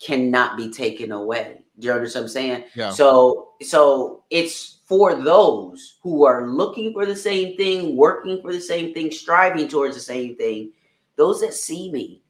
cannot 0.00 0.56
be 0.56 0.70
taken 0.70 1.12
away. 1.12 1.60
Do 1.78 1.88
you 1.88 1.92
understand 1.92 2.22
what 2.22 2.28
I'm 2.28 2.32
saying? 2.32 2.64
Yeah. 2.74 2.90
So 2.90 3.50
so 3.60 4.24
it's 4.30 4.78
for 4.86 5.14
those 5.14 5.98
who 6.02 6.24
are 6.24 6.48
looking 6.48 6.94
for 6.94 7.04
the 7.04 7.14
same 7.14 7.58
thing, 7.58 7.94
working 7.94 8.40
for 8.40 8.54
the 8.54 8.60
same 8.60 8.94
thing, 8.94 9.10
striving 9.10 9.68
towards 9.68 9.96
the 9.96 10.00
same 10.00 10.34
thing. 10.36 10.72
Those 11.16 11.42
that 11.42 11.52
see 11.52 11.92
me, 11.92 12.22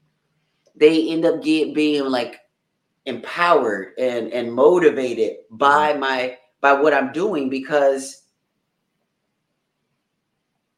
they 0.75 1.09
end 1.09 1.25
up 1.25 1.41
get, 1.41 1.73
being 1.73 2.07
like 2.07 2.41
empowered 3.07 3.93
and 3.99 4.33
and 4.33 4.53
motivated 4.53 5.37
by 5.51 5.91
mm-hmm. 5.91 6.01
my 6.01 6.39
by 6.61 6.73
what 6.73 6.95
I'm 6.95 7.13
doing 7.13 7.49
because 7.51 8.23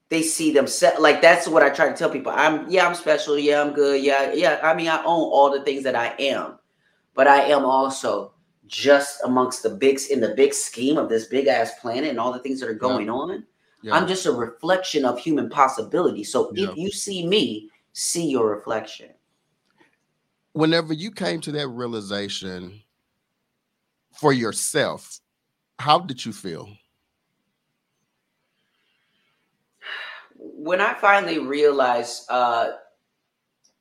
they 0.09 0.23
see 0.23 0.53
themselves 0.53 1.01
like 1.01 1.21
that's 1.21 1.49
what 1.49 1.63
I 1.63 1.71
try 1.71 1.89
to 1.89 1.97
tell 1.97 2.11
people. 2.11 2.33
I'm 2.35 2.69
yeah, 2.71 2.87
I'm 2.87 2.95
special. 2.95 3.39
Yeah, 3.39 3.61
I'm 3.61 3.73
good. 3.73 4.03
Yeah, 4.03 4.33
yeah. 4.33 4.61
I 4.63 4.75
mean, 4.75 4.89
I 4.89 4.99
own 4.99 5.05
all 5.07 5.51
the 5.51 5.63
things 5.63 5.83
that 5.85 5.97
I 5.97 6.15
am, 6.19 6.59
but 7.15 7.27
I 7.27 7.43
am 7.43 7.65
also 7.65 8.33
just 8.67 9.21
amongst 9.25 9.63
the 9.63 9.71
bigs 9.71 10.09
in 10.09 10.21
the 10.21 10.35
big 10.35 10.53
scheme 10.53 10.99
of 10.99 11.09
this 11.09 11.27
big 11.27 11.47
ass 11.47 11.73
planet 11.81 12.11
and 12.11 12.19
all 12.19 12.33
the 12.33 12.41
things 12.41 12.61
that 12.61 12.69
are 12.69 12.75
going 12.75 13.09
on. 13.09 13.45
Yeah. 13.83 13.95
I'm 13.95 14.09
just 14.09 14.27
a 14.27 14.33
reflection 14.33 15.05
of 15.05 15.19
human 15.19 15.49
possibility. 15.49 16.25
So 16.25 16.51
Yeah. 16.55 16.71
if 16.71 16.77
you 16.77 16.91
see 16.91 17.27
me, 17.27 17.71
see 17.93 18.29
your 18.29 18.49
reflection. 18.49 19.11
Whenever 20.57 20.93
you 20.93 21.11
came 21.11 21.41
to 21.43 21.53
that 21.53 21.69
realization 21.69 22.83
for 24.19 24.33
yourself, 24.33 25.21
how 25.79 25.99
did 26.01 26.25
you 26.25 26.33
feel? 26.33 26.77
when 30.67 30.81
I 30.81 30.95
finally 30.95 31.39
realized 31.39 32.27
uh, 32.29 32.73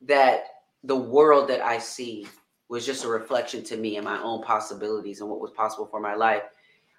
that 0.02 0.44
the 0.84 0.96
world 0.96 1.48
that 1.48 1.60
I 1.60 1.78
see 1.78 2.28
was 2.68 2.86
just 2.86 3.04
a 3.04 3.08
reflection 3.08 3.64
to 3.64 3.76
me 3.76 3.96
and 3.96 4.04
my 4.04 4.22
own 4.22 4.42
possibilities 4.42 5.20
and 5.20 5.28
what 5.28 5.40
was 5.40 5.50
possible 5.50 5.86
for 5.86 6.00
my 6.00 6.14
life, 6.14 6.42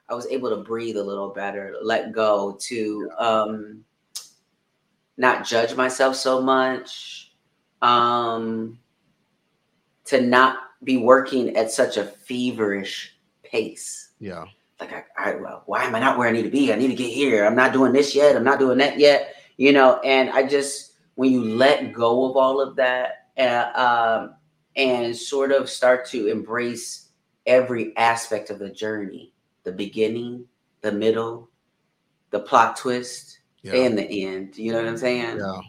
I 0.09 0.13
was 0.13 0.27
able 0.27 0.49
to 0.49 0.57
breathe 0.57 0.97
a 0.97 1.03
little 1.03 1.29
better, 1.29 1.75
let 1.81 2.11
go, 2.11 2.57
to 2.61 3.09
um, 3.17 3.85
not 5.15 5.45
judge 5.45 5.75
myself 5.75 6.15
so 6.15 6.41
much, 6.41 7.31
um, 7.81 8.77
to 10.07 10.21
not 10.21 10.57
be 10.83 10.97
working 10.97 11.55
at 11.57 11.71
such 11.71 11.97
a 11.97 12.03
feverish 12.05 13.17
pace 13.43 14.11
Yeah. 14.19 14.45
like 14.79 14.93
I, 14.93 15.03
I 15.17 15.35
well, 15.35 15.63
why 15.65 15.83
am 15.83 15.95
I 15.95 15.99
not 15.99 16.17
where 16.17 16.27
I 16.27 16.31
need 16.31 16.43
to 16.43 16.49
be? 16.49 16.71
I 16.71 16.75
need 16.75 16.89
to 16.89 16.95
get 16.95 17.11
here. 17.11 17.45
I'm 17.45 17.55
not 17.55 17.73
doing 17.73 17.93
this 17.93 18.13
yet. 18.15 18.35
I'm 18.35 18.43
not 18.43 18.59
doing 18.59 18.77
that 18.79 18.99
yet. 18.99 19.35
You 19.57 19.71
know, 19.73 19.99
and 20.01 20.29
I 20.29 20.45
just 20.47 20.93
when 21.15 21.31
you 21.31 21.43
let 21.43 21.93
go 21.93 22.29
of 22.29 22.35
all 22.37 22.61
of 22.61 22.75
that 22.75 23.29
uh, 23.37 23.71
um, 23.75 24.35
and 24.75 25.15
sort 25.15 25.51
of 25.51 25.69
start 25.69 26.05
to 26.09 26.27
embrace 26.27 27.09
every 27.47 27.95
aspect 27.97 28.49
of 28.51 28.59
the 28.59 28.69
journey, 28.69 29.33
the 29.63 29.71
beginning, 29.71 30.45
the 30.81 30.91
middle, 30.91 31.49
the 32.29 32.39
plot 32.39 32.75
twist, 32.77 33.39
Yeah. 33.63 33.73
and 33.73 33.97
the 33.97 34.25
end. 34.25 34.57
You 34.57 34.73
know 34.73 34.79
what 34.79 34.87
I'm 34.89 34.97
saying? 34.97 35.37
Yeah. 35.37 35.59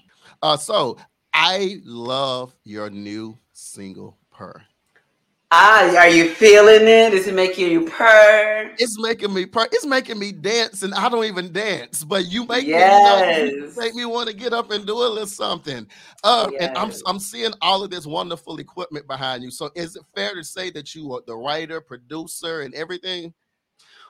Uh, 0.42 0.56
so 0.58 0.98
I 1.32 1.80
love 1.84 2.54
your 2.64 2.90
new 2.90 3.38
single, 3.52 4.18
Purr. 4.38 4.62
Ah, 5.50 5.96
are 5.96 6.08
you 6.08 6.30
feeling 6.30 6.86
it? 6.86 7.10
Does 7.10 7.26
it 7.26 7.34
make 7.34 7.58
you 7.58 7.86
purr? 7.86 8.70
It's 8.78 9.00
making 9.00 9.34
me 9.34 9.46
purr. 9.46 9.66
It's 9.72 9.84
making 9.84 10.16
me 10.18 10.30
dance, 10.30 10.84
and 10.84 10.94
I 10.94 11.08
don't 11.08 11.24
even 11.24 11.52
dance, 11.52 12.04
but 12.04 12.26
you 12.26 12.46
make 12.46 12.64
me, 12.66 12.72
you, 12.72 12.78
know, 12.78 13.16
Yes. 13.18 13.76
make 13.76 13.96
me 13.96 14.04
want 14.04 14.28
to 14.28 14.36
get 14.36 14.52
up 14.52 14.70
and 14.70 14.86
do 14.86 14.92
a 14.92 15.08
little 15.08 15.26
something. 15.26 15.88
Uh, 16.22 16.50
and 16.60 16.70
I'm 16.78 16.92
I'm 17.06 17.18
seeing 17.18 17.52
all 17.62 17.82
of 17.82 17.90
this 17.90 18.06
wonderful 18.06 18.58
equipment 18.60 19.08
behind 19.08 19.42
you. 19.42 19.50
So 19.50 19.70
is 19.74 19.96
it 19.96 20.02
fair 20.14 20.36
to 20.36 20.44
say 20.44 20.70
that 20.70 20.94
you 20.94 21.12
are 21.14 21.22
the 21.26 21.34
writer, 21.34 21.80
producer, 21.80 22.60
and 22.60 22.72
everything? 22.74 23.34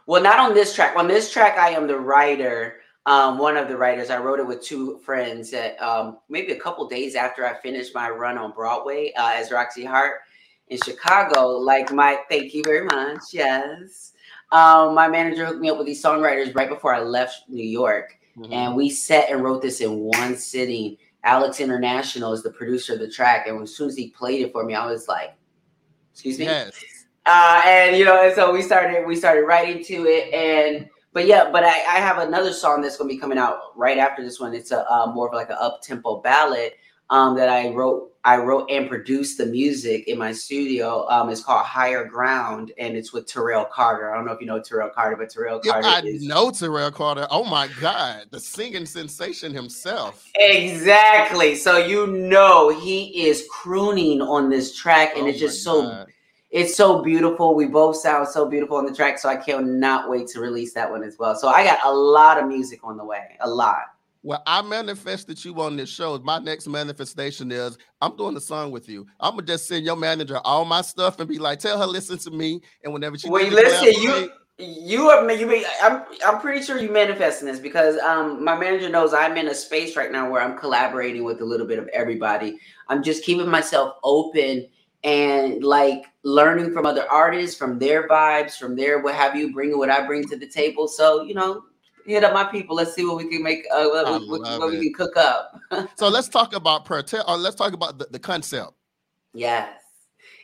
Well, 0.06 0.22
not 0.22 0.38
on 0.38 0.52
this 0.52 0.74
track. 0.74 0.94
On 0.96 1.08
this 1.08 1.32
track, 1.32 1.56
I 1.56 1.70
am 1.70 1.86
the 1.86 1.98
writer. 1.98 2.80
Um, 3.08 3.38
one 3.38 3.56
of 3.56 3.68
the 3.68 3.76
writers. 3.76 4.10
I 4.10 4.18
wrote 4.18 4.38
it 4.38 4.46
with 4.46 4.62
two 4.62 4.98
friends 4.98 5.54
at 5.54 5.80
um, 5.80 6.18
maybe 6.28 6.52
a 6.52 6.60
couple 6.60 6.86
days 6.86 7.14
after 7.14 7.46
I 7.46 7.54
finished 7.54 7.94
my 7.94 8.10
run 8.10 8.36
on 8.36 8.52
Broadway 8.52 9.12
uh, 9.16 9.32
as 9.34 9.50
Roxy 9.50 9.82
Hart 9.82 10.20
in 10.68 10.78
Chicago. 10.84 11.48
Like 11.52 11.90
my, 11.90 12.18
thank 12.28 12.52
you 12.52 12.62
very 12.64 12.84
much. 12.84 13.20
Yes, 13.32 14.12
um, 14.52 14.94
my 14.94 15.08
manager 15.08 15.46
hooked 15.46 15.60
me 15.60 15.70
up 15.70 15.78
with 15.78 15.86
these 15.86 16.02
songwriters 16.02 16.54
right 16.54 16.68
before 16.68 16.94
I 16.94 17.00
left 17.00 17.48
New 17.48 17.64
York, 17.66 18.14
Mm-hmm. 18.38 18.52
and 18.52 18.76
we 18.76 18.88
set 18.88 19.30
and 19.32 19.42
wrote 19.42 19.62
this 19.62 19.80
in 19.80 19.98
one 19.98 20.36
sitting. 20.36 20.96
Alex 21.24 21.60
International 21.60 22.32
is 22.34 22.42
the 22.44 22.52
producer 22.52 22.92
of 22.92 23.00
the 23.00 23.10
track, 23.10 23.48
and 23.48 23.60
as 23.62 23.74
soon 23.74 23.88
as 23.88 23.96
he 23.96 24.10
played 24.10 24.42
it 24.42 24.52
for 24.52 24.64
me, 24.64 24.74
I 24.74 24.86
was 24.86 25.08
like, 25.08 25.34
"Excuse 26.12 26.38
me." 26.38 26.44
Yes. 26.44 26.72
uh, 27.26 27.62
and 27.64 27.96
you 27.96 28.04
know, 28.04 28.22
and 28.22 28.34
so 28.34 28.52
we 28.52 28.62
started 28.62 29.04
we 29.06 29.16
started 29.16 29.42
writing 29.42 29.82
to 29.86 30.06
it, 30.06 30.32
and 30.32 30.88
but 31.18 31.26
yeah, 31.26 31.50
but 31.50 31.64
I, 31.64 31.70
I 31.70 31.98
have 31.98 32.18
another 32.18 32.52
song 32.52 32.80
that's 32.80 32.96
gonna 32.96 33.08
be 33.08 33.18
coming 33.18 33.38
out 33.38 33.76
right 33.76 33.98
after 33.98 34.22
this 34.22 34.38
one. 34.38 34.54
It's 34.54 34.70
a 34.70 34.88
uh, 34.88 35.10
more 35.12 35.26
of 35.26 35.34
like 35.34 35.50
an 35.50 35.56
up 35.58 35.82
tempo 35.82 36.20
ballad 36.20 36.74
um, 37.10 37.36
that 37.36 37.48
I 37.48 37.70
wrote. 37.70 38.12
I 38.24 38.36
wrote 38.36 38.70
and 38.70 38.88
produced 38.88 39.36
the 39.36 39.46
music 39.46 40.06
in 40.06 40.16
my 40.16 40.30
studio. 40.30 41.08
Um, 41.08 41.28
it's 41.28 41.42
called 41.42 41.66
Higher 41.66 42.04
Ground, 42.04 42.70
and 42.78 42.96
it's 42.96 43.12
with 43.12 43.26
Terrell 43.26 43.64
Carter. 43.64 44.12
I 44.12 44.16
don't 44.16 44.26
know 44.26 44.32
if 44.32 44.40
you 44.40 44.46
know 44.46 44.62
Terrell 44.62 44.90
Carter, 44.90 45.16
but 45.16 45.28
Terrell 45.28 45.60
Yeah, 45.64 45.72
Carter 45.72 45.88
I 45.88 46.02
is 46.06 46.24
know 46.24 46.52
Terrell 46.52 46.92
Carter. 46.92 47.26
Oh 47.32 47.42
my 47.42 47.66
God, 47.80 48.26
the 48.30 48.38
singing 48.38 48.86
sensation 48.86 49.52
himself. 49.52 50.24
exactly. 50.36 51.56
So 51.56 51.78
you 51.78 52.06
know 52.06 52.68
he 52.68 53.26
is 53.26 53.44
crooning 53.50 54.22
on 54.22 54.50
this 54.50 54.76
track, 54.76 55.16
and 55.16 55.24
Oh 55.24 55.30
it's 55.30 55.40
just 55.40 55.64
so 55.64 55.82
God. 55.82 56.12
It's 56.50 56.76
so 56.76 57.02
beautiful. 57.02 57.54
We 57.54 57.66
both 57.66 57.96
sound 57.96 58.28
so 58.28 58.48
beautiful 58.48 58.76
on 58.76 58.86
the 58.86 58.94
track, 58.94 59.18
so 59.18 59.28
I 59.28 59.36
cannot 59.36 60.08
wait 60.08 60.28
to 60.28 60.40
release 60.40 60.72
that 60.74 60.90
one 60.90 61.02
as 61.02 61.18
well. 61.18 61.36
So 61.36 61.48
I 61.48 61.64
got 61.64 61.78
a 61.84 61.92
lot 61.92 62.38
of 62.40 62.48
music 62.48 62.80
on 62.82 62.96
the 62.96 63.04
way, 63.04 63.36
a 63.40 63.48
lot. 63.48 63.82
Well, 64.22 64.42
I 64.46 64.62
manifested 64.62 65.42
you 65.44 65.60
on 65.60 65.76
this 65.76 65.88
show. 65.88 66.18
My 66.18 66.38
next 66.38 66.66
manifestation 66.66 67.52
is 67.52 67.78
I'm 68.00 68.16
doing 68.16 68.36
a 68.36 68.40
song 68.40 68.72
with 68.72 68.88
you. 68.88 69.06
I'm 69.20 69.32
gonna 69.32 69.46
just 69.46 69.68
send 69.68 69.84
your 69.84 69.96
manager 69.96 70.38
all 70.44 70.64
my 70.64 70.82
stuff 70.82 71.20
and 71.20 71.28
be 71.28 71.38
like, 71.38 71.60
tell 71.60 71.78
her 71.78 71.86
listen 71.86 72.18
to 72.18 72.30
me. 72.30 72.60
And 72.82 72.92
whenever 72.92 73.16
she 73.16 73.28
to 73.28 73.34
listen, 73.34 73.92
you 74.02 74.08
collaborate- 74.08 74.30
you 74.58 75.08
are 75.08 75.30
you 75.30 75.64
I'm 75.80 76.02
I'm 76.26 76.40
pretty 76.40 76.64
sure 76.64 76.78
you 76.80 76.90
manifesting 76.90 77.46
this 77.46 77.60
because 77.60 77.96
um 77.98 78.42
my 78.42 78.58
manager 78.58 78.88
knows 78.88 79.14
I'm 79.14 79.36
in 79.36 79.48
a 79.48 79.54
space 79.54 79.96
right 79.96 80.10
now 80.10 80.28
where 80.28 80.42
I'm 80.42 80.58
collaborating 80.58 81.22
with 81.22 81.40
a 81.40 81.44
little 81.44 81.66
bit 81.66 81.78
of 81.78 81.86
everybody. 81.88 82.58
I'm 82.88 83.04
just 83.04 83.24
keeping 83.24 83.48
myself 83.48 83.94
open 84.02 84.66
and 85.04 85.62
like 85.62 86.04
learning 86.22 86.72
from 86.72 86.86
other 86.86 87.10
artists, 87.10 87.56
from 87.56 87.78
their 87.78 88.08
vibes, 88.08 88.56
from 88.56 88.76
their 88.76 89.00
what 89.00 89.14
have 89.14 89.36
you, 89.36 89.52
bringing 89.52 89.78
what 89.78 89.90
I 89.90 90.06
bring 90.06 90.26
to 90.28 90.36
the 90.36 90.48
table. 90.48 90.88
So 90.88 91.22
you 91.22 91.34
know, 91.34 91.64
hit 92.04 92.24
up 92.24 92.32
my 92.32 92.44
people. 92.44 92.76
Let's 92.76 92.94
see 92.94 93.04
what 93.04 93.16
we 93.16 93.28
can 93.28 93.42
make. 93.42 93.64
Uh, 93.72 93.86
what, 93.86 94.28
what- 94.28 94.60
what 94.60 94.70
we 94.70 94.80
can 94.80 94.94
cook 94.94 95.16
up. 95.16 95.60
so 95.96 96.08
let's 96.08 96.28
talk 96.28 96.54
about 96.54 96.84
Purr. 96.84 97.02
Tell, 97.02 97.24
let's 97.38 97.56
talk 97.56 97.72
about 97.72 97.98
the, 97.98 98.06
the 98.10 98.18
concept. 98.18 98.72
Yes. 99.34 99.82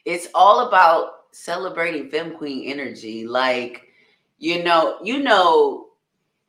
It's 0.05 0.29
all 0.35 0.69
about 0.69 1.13
celebrating 1.33 2.11
femme 2.11 2.37
queen 2.37 2.71
energy. 2.71 3.27
Like, 3.27 3.83
you 4.39 4.63
know, 4.63 4.99
you 5.03 5.23
know, 5.23 5.89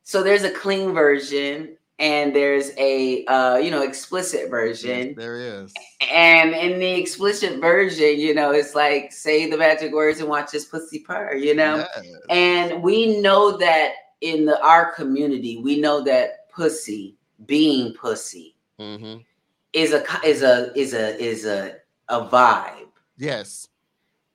so 0.04 0.22
there's 0.22 0.44
a 0.44 0.52
clean 0.52 0.94
version 0.94 1.75
and 2.00 2.36
there's 2.36 2.72
a 2.78 3.26
uh, 3.26 3.58
you 3.58 3.72
know, 3.72 3.82
explicit 3.82 4.42
Yes, 4.42 4.50
version. 4.50 5.16
there 5.16 5.38
is. 5.38 5.74
And 6.12 6.54
in 6.54 6.80
the 6.80 6.92
explicit 6.92 7.60
version, 7.62 8.20
you 8.20 8.34
know, 8.34 8.52
it's 8.52 8.76
like 8.76 9.12
say 9.14 9.50
the 9.50 9.58
magic 9.58 9.94
words 9.94 10.20
and 10.20 10.28
watch 10.30 10.52
this 10.52 10.66
pussy 10.66 11.00
purr, 11.00 11.36
you 11.36 11.56
know? 11.56 11.78
Yes. 11.78 12.06
And 12.30 12.84
we 12.84 13.20
know 13.22 13.56
that 13.58 13.94
in 14.22 14.46
the 14.46 14.62
our 14.62 14.92
community, 14.94 15.58
we 15.58 15.80
know 15.80 16.02
that 16.04 16.50
pussy, 16.50 17.16
being 17.46 17.94
pussy, 17.94 18.56
Mhm. 18.80 19.24
is 19.74 19.94
a 19.94 20.04
is 20.26 20.42
a 20.42 20.72
is 20.78 20.94
a 20.94 21.18
is 21.22 21.46
a 21.46 21.78
a 22.10 22.22
vibe. 22.28 22.88
Yes. 23.18 23.68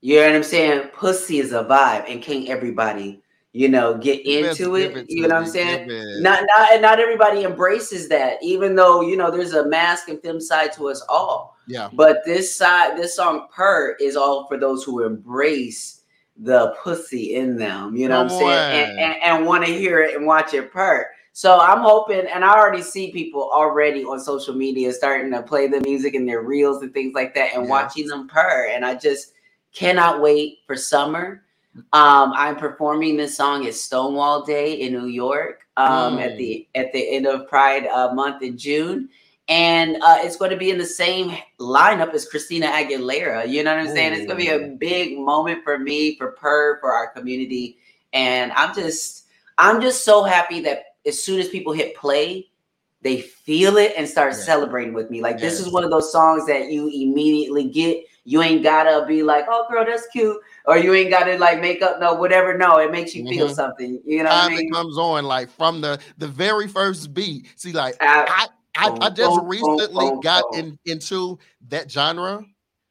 You 0.03 0.17
know 0.17 0.27
what 0.29 0.37
I'm 0.37 0.43
saying? 0.43 0.89
Pussy 0.95 1.39
is 1.41 1.53
a 1.53 1.65
vibe, 1.65 2.11
and 2.11 2.23
can't 2.23 2.49
everybody, 2.49 3.23
you 3.53 3.69
know, 3.69 3.97
get 3.99 4.25
into 4.25 4.77
give 4.77 4.97
it? 4.97 5.07
You 5.09 5.23
know 5.23 5.35
what 5.35 5.45
I'm 5.45 5.49
saying? 5.49 5.89
Not, 6.23 6.45
not, 6.57 6.73
and 6.73 6.83
not 6.83 7.01
everybody 7.01 7.43
embraces 7.43 8.09
that, 8.09 8.39
even 8.43 8.77
though 8.77 9.01
you 9.01 9.17
know 9.17 9.31
there's 9.31 9.55
a 9.55 9.67
masc 9.67 10.09
and 10.09 10.23
femme 10.23 10.41
side 10.41 10.73
to 10.75 10.89
us 10.89 11.03
all. 11.09 11.57
yeah. 11.67 11.89
But 11.93 12.19
this 12.25 12.55
side, 12.55 12.97
this 12.97 13.17
song 13.17 13.49
"Purr" 13.55 13.97
is 14.01 14.17
all 14.17 14.47
for 14.47 14.57
those 14.57 14.85
who 14.85 15.05
embrace 15.05 16.03
the 16.37 16.75
pussy 16.83 17.35
in 17.35 17.57
them. 17.57 17.97
You 17.97 18.09
know 18.09 18.23
what 18.23 18.33
I'm 18.33 18.39
saying? 18.39 18.91
And, 18.91 18.99
and, 18.99 19.23
and 19.23 19.47
want 19.47 19.67
to 19.67 19.73
hear 19.73 20.01
it 20.01 20.17
and 20.17 20.27
watch 20.27 20.55
it 20.55 20.73
purr. 20.73 21.11
So 21.33 21.61
I'm 21.61 21.81
hoping, 21.81 22.27
and 22.27 22.45
I 22.45 22.57
already 22.57 22.83
see 22.83 23.13
people 23.13 23.51
already 23.53 24.05
on 24.05 24.19
social 24.21 24.55
media 24.55 24.93
starting 24.93 25.31
to 25.33 25.43
play 25.43 25.69
the 25.69 25.81
music 25.81 26.15
in 26.15 26.27
their 26.27 26.43
reels 26.43 26.83
and 26.83 26.93
things 26.93 27.15
like 27.15 27.35
that, 27.35 27.55
and 27.55 27.65
yeah. 27.65 27.71
watching 27.71 28.07
them 28.07 28.29
purr. 28.29 28.69
And 28.73 28.85
I 28.85 28.95
just 28.95 29.33
cannot 29.73 30.21
wait 30.21 30.59
for 30.67 30.77
summer. 30.77 31.43
Um, 31.93 32.33
I'm 32.35 32.57
performing 32.57 33.17
this 33.17 33.37
song 33.37 33.67
at 33.67 33.75
Stonewall 33.75 34.45
Day 34.45 34.75
in 34.75 34.93
New 34.93 35.07
York 35.07 35.67
um, 35.77 36.19
mm. 36.19 36.23
at 36.23 36.37
the 36.37 36.69
at 36.75 36.93
the 36.93 37.15
end 37.15 37.27
of 37.27 37.49
Pride 37.49 37.87
uh, 37.87 38.13
month 38.13 38.43
in 38.43 38.59
June, 38.59 39.09
and 39.49 39.97
uh, 40.03 40.17
it's 40.19 40.37
going 40.37 40.51
to 40.51 40.57
be 40.57 40.71
in 40.71 40.79
the 40.79 40.87
same 40.87 41.37
lineup 41.61 42.13
as 42.13 42.29
Christina 42.29 42.67
Aguilera. 42.67 43.49
You 43.49 43.63
know 43.63 43.77
what 43.77 43.87
I'm 43.87 43.95
saying? 43.95 44.15
It's 44.15 44.27
going 44.27 44.39
to 44.39 44.45
be 44.45 44.49
a 44.49 44.69
big 44.77 45.17
moment 45.19 45.63
for 45.63 45.79
me, 45.79 46.17
for 46.17 46.33
Purr, 46.33 46.79
for 46.81 46.93
our 46.93 47.13
community, 47.13 47.79
and 48.13 48.51
I'm 48.53 48.75
just 48.75 49.27
I'm 49.57 49.81
just 49.81 50.05
so 50.05 50.25
happy 50.25 50.61
that 50.63 50.97
as 51.07 51.23
soon 51.23 51.39
as 51.39 51.49
people 51.49 51.73
hit 51.73 51.95
play, 51.95 52.51
they 53.03 53.21
feel 53.21 53.77
it 53.77 53.95
and 53.97 54.09
start 54.09 54.33
yeah. 54.33 54.41
celebrating 54.41 54.93
with 54.93 55.11
me. 55.11 55.23
Like 55.23 55.41
yes. 55.41 55.43
this 55.43 55.61
is 55.61 55.73
one 55.73 55.85
of 55.85 55.91
those 55.91 56.11
songs 56.13 56.47
that 56.47 56.71
you 56.71 56.89
immediately 56.89 57.65
get. 57.69 58.05
You 58.25 58.43
ain't 58.43 58.63
gotta 58.63 59.07
be 59.07 59.23
like, 59.23 59.47
"Oh, 59.49 59.67
girl, 59.71 59.85
that's 59.85 60.07
cute," 60.09 60.37
or 60.67 60.79
you 60.79 60.95
ain't 60.95 61.11
gotta 61.11 61.37
like 61.39 61.61
make 61.61 61.83
up 61.83 62.01
no 62.01 62.15
whatever. 62.15 62.57
No, 62.57 62.79
it 62.79 62.91
makes 62.91 63.15
you 63.15 63.27
feel 63.27 63.47
mm-hmm. 63.47 63.55
something. 63.55 64.01
You 64.05 64.23
know, 64.23 64.31
what 64.31 64.45
I 64.45 64.49
mean? 64.49 64.69
it 64.69 64.73
comes 64.73 64.99
on 64.99 65.25
like 65.25 65.51
from 65.51 65.81
the 65.81 66.01
the 66.19 66.29
very 66.29 66.69
first 66.69 67.13
beat. 67.15 67.49
See, 67.57 67.73
like 67.73 67.95
uh, 68.01 68.25
I 68.29 68.47
I, 68.77 68.99
I, 69.01 69.11
just 69.11 69.41
recently 69.43 70.13
got 70.23 70.45
in 70.55 70.79
into 70.85 71.39
that 71.69 71.91
genre. 71.91 72.45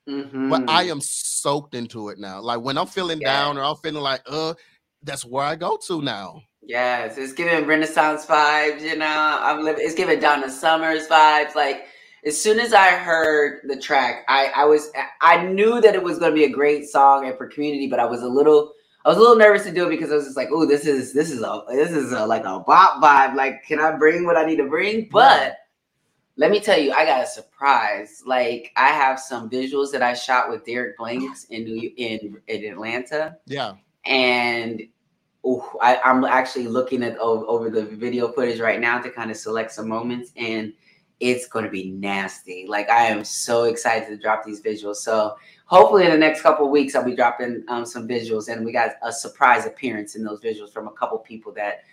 Mm-hmm. 0.10 0.50
But 0.50 0.70
I 0.70 0.84
am 0.84 1.02
soaked 1.02 1.76
into 1.76 2.10
it 2.10 2.20
now. 2.20 2.42
Like 2.42 2.62
when 2.62 2.78
I'm 2.78 2.88
feeling 2.88 3.22
yeah. 3.22 3.42
down 3.42 3.58
or 3.58 3.64
I'm 3.64 3.76
feeling 3.78 4.02
like, 4.02 4.22
uh, 4.28 4.56
that's 5.04 5.24
where 5.24 5.46
I 5.46 5.56
go 5.56 5.78
to 5.88 6.02
now. 6.02 6.42
Yes, 6.62 7.18
it's 7.18 7.34
giving 7.34 7.66
Renaissance 7.66 8.26
vibes. 8.26 8.82
You 8.82 8.96
know, 8.98 9.06
I'm 9.08 9.64
living. 9.64 9.84
It's 9.86 9.96
giving 9.96 10.20
Donna 10.20 10.50
Summers 10.50 11.08
vibes. 11.08 11.56
Like 11.56 11.86
as 12.26 12.40
soon 12.40 12.60
as 12.60 12.74
I 12.74 12.90
heard 12.90 13.62
the 13.64 13.80
track, 13.80 14.26
I 14.28 14.52
I 14.56 14.66
was 14.66 14.92
I 15.22 15.46
knew 15.46 15.82
that 15.82 15.96
it 15.96 16.04
was 16.04 16.20
going 16.20 16.32
to 16.32 16.36
be 16.36 16.46
a 16.46 16.50
great 16.50 16.88
song 16.88 17.28
and 17.28 17.38
for 17.38 17.48
community, 17.48 17.88
but 17.88 18.00
I 18.00 18.06
was 18.06 18.22
a 18.22 18.28
little 18.28 18.74
I 19.06 19.10
was 19.10 19.18
a 19.18 19.22
little 19.22 19.38
nervous 19.38 19.64
to 19.64 19.72
do 19.72 19.88
it 19.88 19.90
because 19.90 20.12
I 20.12 20.16
was 20.16 20.26
just 20.26 20.38
like, 20.38 20.50
oh, 20.52 20.66
this 20.66 20.86
is 20.86 21.14
this 21.14 21.32
is 21.32 21.42
a 21.42 21.64
this 21.70 21.92
is 21.92 22.12
a, 22.12 22.26
like 22.26 22.44
a 22.44 22.60
bop 22.60 23.02
vibe. 23.02 23.36
Like, 23.36 23.64
can 23.66 23.80
I 23.80 23.96
bring 23.96 24.26
what 24.26 24.38
I 24.38 24.46
need 24.46 24.58
to 24.58 24.68
bring? 24.68 25.08
But 25.12 25.58
let 26.36 26.52
me 26.52 26.60
tell 26.60 26.80
you, 26.80 26.92
I 26.92 27.06
got 27.06 27.24
a 27.24 27.28
surprise. 27.28 28.24
Like, 28.26 28.72
I 28.76 28.90
have 28.90 29.20
some 29.20 29.50
visuals 29.50 29.92
that 29.92 30.02
I 30.02 30.14
shot 30.14 30.50
with 30.50 30.66
Derek 30.66 30.98
Blanks 30.98 31.46
in 31.46 31.64
New 31.64 31.92
in 31.96 32.38
in 32.48 32.72
Atlanta. 32.72 33.38
Yeah, 33.46 33.74
and 34.06 34.82
Ooh, 35.46 35.64
I, 35.82 36.00
am 36.04 36.26
actually 36.26 36.68
looking 36.68 37.02
at 37.02 37.18
over, 37.18 37.46
over 37.46 37.70
the 37.70 37.84
video 37.84 38.30
footage 38.32 38.60
right 38.60 38.80
now 38.80 39.00
to 39.00 39.10
kind 39.10 39.32
of 39.32 39.38
select 39.38 39.72
some 39.72 39.88
moments, 39.88 40.32
and 40.36 40.74
it's 41.20 41.48
going 41.48 41.66
to 41.66 41.72
be 41.72 41.92
nasty. 41.92 42.66
Like 42.68 42.90
I 42.90 43.06
am 43.06 43.24
so 43.24 43.66
excited 43.66 44.08
to 44.10 44.18
drop 44.18 44.46
these 44.46 44.62
visuals. 44.62 44.98
So 44.98 45.36
hopefully 45.66 46.06
in 46.06 46.12
the 46.12 46.18
next 46.18 46.42
couple 46.42 46.70
weeks, 46.70 46.96
I'll 46.96 47.04
be 47.04 47.16
dropping 47.16 47.64
um, 47.68 47.86
some 47.86 48.08
visuals, 48.08 48.48
and 48.48 48.66
we 48.66 48.72
got 48.72 48.92
a 49.04 49.12
surprise 49.12 49.66
appearance 49.66 50.16
in 50.16 50.24
those 50.24 50.42
visuals 50.42 50.72
from 50.72 50.88
a 50.88 50.92
couple 50.92 51.18
people 51.20 51.54
that 51.54 51.84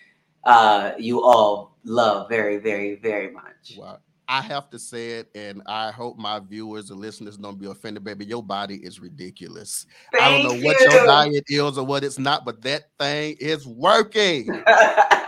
uh, 0.45 0.93
you 0.99 1.23
all 1.23 1.77
love 1.85 2.29
very, 2.29 2.59
very, 2.59 2.97
very 2.97 3.31
much. 3.31 3.77
Wow. 3.77 3.99
I 4.29 4.41
have 4.41 4.71
to 4.71 4.79
say 4.79 5.11
it, 5.11 5.29
and 5.37 5.63
I 5.67 5.93
hope 5.93 6.19
my 6.19 6.41
viewers 6.41 6.91
and 6.91 6.99
listeners 6.99 7.37
don't 7.37 7.61
be 7.61 7.67
offended, 7.67 8.03
baby. 8.03 8.25
Your 8.25 8.43
body 8.43 8.77
is 8.77 8.99
ridiculous. 8.99 9.87
Thank 10.13 10.25
I 10.25 10.31
don't 10.31 10.49
know 10.49 10.55
you. 10.55 10.65
what 10.65 10.81
your 10.81 11.07
diet 11.07 11.45
is 11.47 11.79
or 11.79 11.87
what 11.87 12.03
it's 12.03 12.19
not, 12.19 12.45
but 12.45 12.61
that 12.63 12.91
thing 12.99 13.37
is 13.39 13.69
working. 13.69 14.49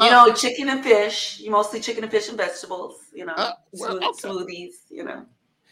you 0.00 0.06
uh, 0.06 0.26
know, 0.26 0.32
chicken 0.32 0.68
and 0.68 0.82
fish. 0.82 1.40
You 1.40 1.50
mostly 1.50 1.80
chicken 1.80 2.02
and 2.04 2.10
fish 2.10 2.28
and 2.28 2.36
vegetables. 2.36 2.96
You 3.12 3.26
know, 3.26 3.34
uh, 3.34 3.52
well, 3.72 3.96
okay. 3.96 4.28
smoothies. 4.28 4.72
You 4.90 5.04
know. 5.04 5.26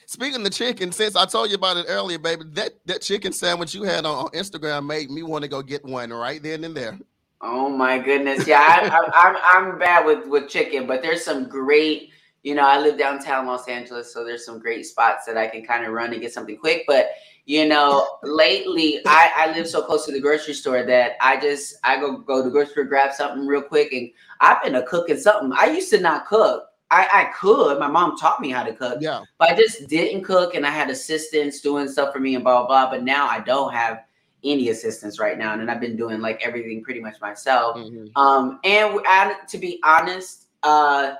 Speaking 0.06 0.44
of 0.44 0.52
chicken, 0.52 0.90
since 0.92 1.14
I 1.14 1.24
told 1.24 1.50
you 1.50 1.54
about 1.54 1.76
it 1.76 1.86
earlier, 1.88 2.18
baby, 2.18 2.42
that 2.52 2.72
that 2.86 3.02
chicken 3.02 3.32
sandwich 3.32 3.74
you 3.74 3.84
had 3.84 4.04
on, 4.04 4.26
on 4.26 4.28
Instagram 4.28 4.86
made 4.86 5.10
me 5.10 5.22
want 5.22 5.42
to 5.42 5.48
go 5.48 5.62
get 5.62 5.84
one 5.84 6.12
right 6.12 6.42
then 6.42 6.64
and 6.64 6.76
there. 6.76 6.98
Oh 7.40 7.68
my 7.68 7.98
goodness! 7.98 8.46
Yeah, 8.46 8.58
I, 8.60 8.88
I, 8.88 9.28
I'm 9.54 9.72
I'm 9.72 9.78
bad 9.78 10.04
with 10.04 10.26
with 10.26 10.48
chicken, 10.48 10.86
but 10.86 11.02
there's 11.02 11.24
some 11.24 11.48
great 11.48 12.10
you 12.42 12.54
know, 12.54 12.66
I 12.66 12.80
live 12.80 12.98
downtown 12.98 13.46
Los 13.46 13.68
Angeles, 13.68 14.12
so 14.12 14.24
there's 14.24 14.46
some 14.46 14.58
great 14.58 14.86
spots 14.86 15.26
that 15.26 15.36
I 15.36 15.46
can 15.46 15.62
kind 15.62 15.84
of 15.84 15.92
run 15.92 16.12
and 16.12 16.22
get 16.22 16.32
something 16.32 16.56
quick. 16.56 16.84
But 16.86 17.10
you 17.46 17.66
know, 17.66 18.18
lately 18.22 19.00
I, 19.06 19.32
I 19.36 19.52
live 19.56 19.68
so 19.68 19.82
close 19.82 20.06
to 20.06 20.12
the 20.12 20.20
grocery 20.20 20.54
store 20.54 20.84
that 20.84 21.12
I 21.20 21.40
just 21.40 21.76
I 21.84 21.98
go 21.98 22.18
go 22.18 22.38
to 22.38 22.44
the 22.44 22.50
grocery 22.50 22.72
store, 22.72 22.84
grab 22.84 23.12
something 23.12 23.46
real 23.46 23.62
quick, 23.62 23.92
and 23.92 24.10
I've 24.40 24.62
been 24.62 24.76
a 24.76 24.82
cooking 24.86 25.18
something. 25.18 25.52
I 25.58 25.66
used 25.70 25.90
to 25.90 26.00
not 26.00 26.26
cook. 26.26 26.66
I, 26.92 27.08
I 27.12 27.24
could. 27.38 27.78
My 27.78 27.86
mom 27.86 28.16
taught 28.16 28.40
me 28.40 28.50
how 28.50 28.64
to 28.64 28.72
cook. 28.72 28.98
Yeah. 29.00 29.22
But 29.38 29.50
I 29.50 29.56
just 29.56 29.88
didn't 29.88 30.24
cook 30.24 30.54
and 30.54 30.66
I 30.66 30.70
had 30.70 30.90
assistants 30.90 31.60
doing 31.60 31.88
stuff 31.88 32.12
for 32.12 32.18
me 32.18 32.34
and 32.34 32.42
blah 32.42 32.66
blah 32.66 32.66
blah. 32.66 32.90
But 32.90 33.04
now 33.04 33.28
I 33.28 33.40
don't 33.40 33.72
have 33.72 34.04
any 34.42 34.70
assistance 34.70 35.20
right 35.20 35.38
now. 35.38 35.52
And 35.52 35.70
I've 35.70 35.80
been 35.80 35.96
doing 35.96 36.20
like 36.20 36.40
everything 36.44 36.82
pretty 36.82 37.00
much 37.00 37.20
myself. 37.20 37.76
Mm-hmm. 37.76 38.16
Um, 38.20 38.58
and 38.64 39.00
I, 39.06 39.36
to 39.48 39.58
be 39.58 39.80
honest, 39.84 40.46
uh 40.62 41.14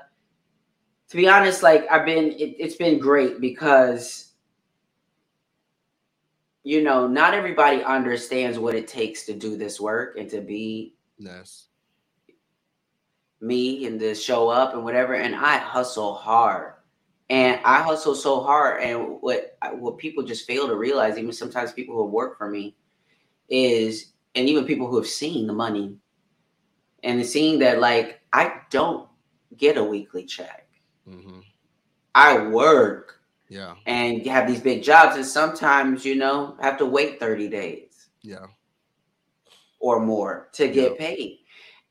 to 1.11 1.17
be 1.17 1.27
honest, 1.27 1.61
like 1.61 1.85
I've 1.91 2.05
been, 2.05 2.31
it, 2.31 2.55
it's 2.57 2.77
been 2.77 2.97
great 2.97 3.41
because, 3.41 4.30
you 6.63 6.83
know, 6.83 7.07
not 7.07 7.33
everybody 7.33 7.83
understands 7.83 8.59
what 8.59 8.75
it 8.75 8.87
takes 8.87 9.25
to 9.25 9.33
do 9.33 9.57
this 9.57 9.79
work 9.79 10.17
and 10.17 10.29
to 10.29 10.41
be 10.41 10.95
yes. 11.17 11.67
me 13.39 13.85
and 13.87 13.99
to 13.99 14.13
show 14.13 14.49
up 14.49 14.73
and 14.73 14.83
whatever. 14.83 15.15
And 15.15 15.35
I 15.35 15.57
hustle 15.57 16.15
hard. 16.15 16.73
And 17.29 17.61
I 17.63 17.81
hustle 17.81 18.13
so 18.13 18.41
hard. 18.41 18.83
And 18.83 19.21
what 19.21 19.57
what 19.73 19.97
people 19.97 20.23
just 20.23 20.45
fail 20.45 20.67
to 20.67 20.75
realize, 20.75 21.17
even 21.17 21.31
sometimes 21.31 21.71
people 21.71 21.95
who 21.95 22.05
work 22.05 22.37
for 22.37 22.49
me, 22.49 22.75
is 23.49 24.11
and 24.35 24.49
even 24.49 24.65
people 24.65 24.87
who 24.87 24.97
have 24.97 25.07
seen 25.07 25.47
the 25.47 25.53
money 25.53 25.95
and 27.03 27.25
seeing 27.25 27.59
that 27.59 27.79
like 27.79 28.21
I 28.33 28.61
don't 28.69 29.07
get 29.57 29.77
a 29.77 29.83
weekly 29.83 30.25
check. 30.25 30.67
Mm-hmm. 31.09 31.39
I 32.13 32.47
work. 32.47 33.20
Yeah. 33.51 33.75
And 33.85 34.25
you 34.25 34.31
have 34.31 34.47
these 34.47 34.61
big 34.61 34.81
jobs, 34.81 35.17
and 35.17 35.25
sometimes 35.25 36.05
you 36.05 36.15
know 36.15 36.55
have 36.61 36.77
to 36.77 36.85
wait 36.85 37.19
thirty 37.19 37.49
days. 37.49 38.07
Yeah. 38.21 38.45
Or 39.81 39.99
more 39.99 40.47
to 40.53 40.69
get 40.69 40.97
paid, 40.97 41.39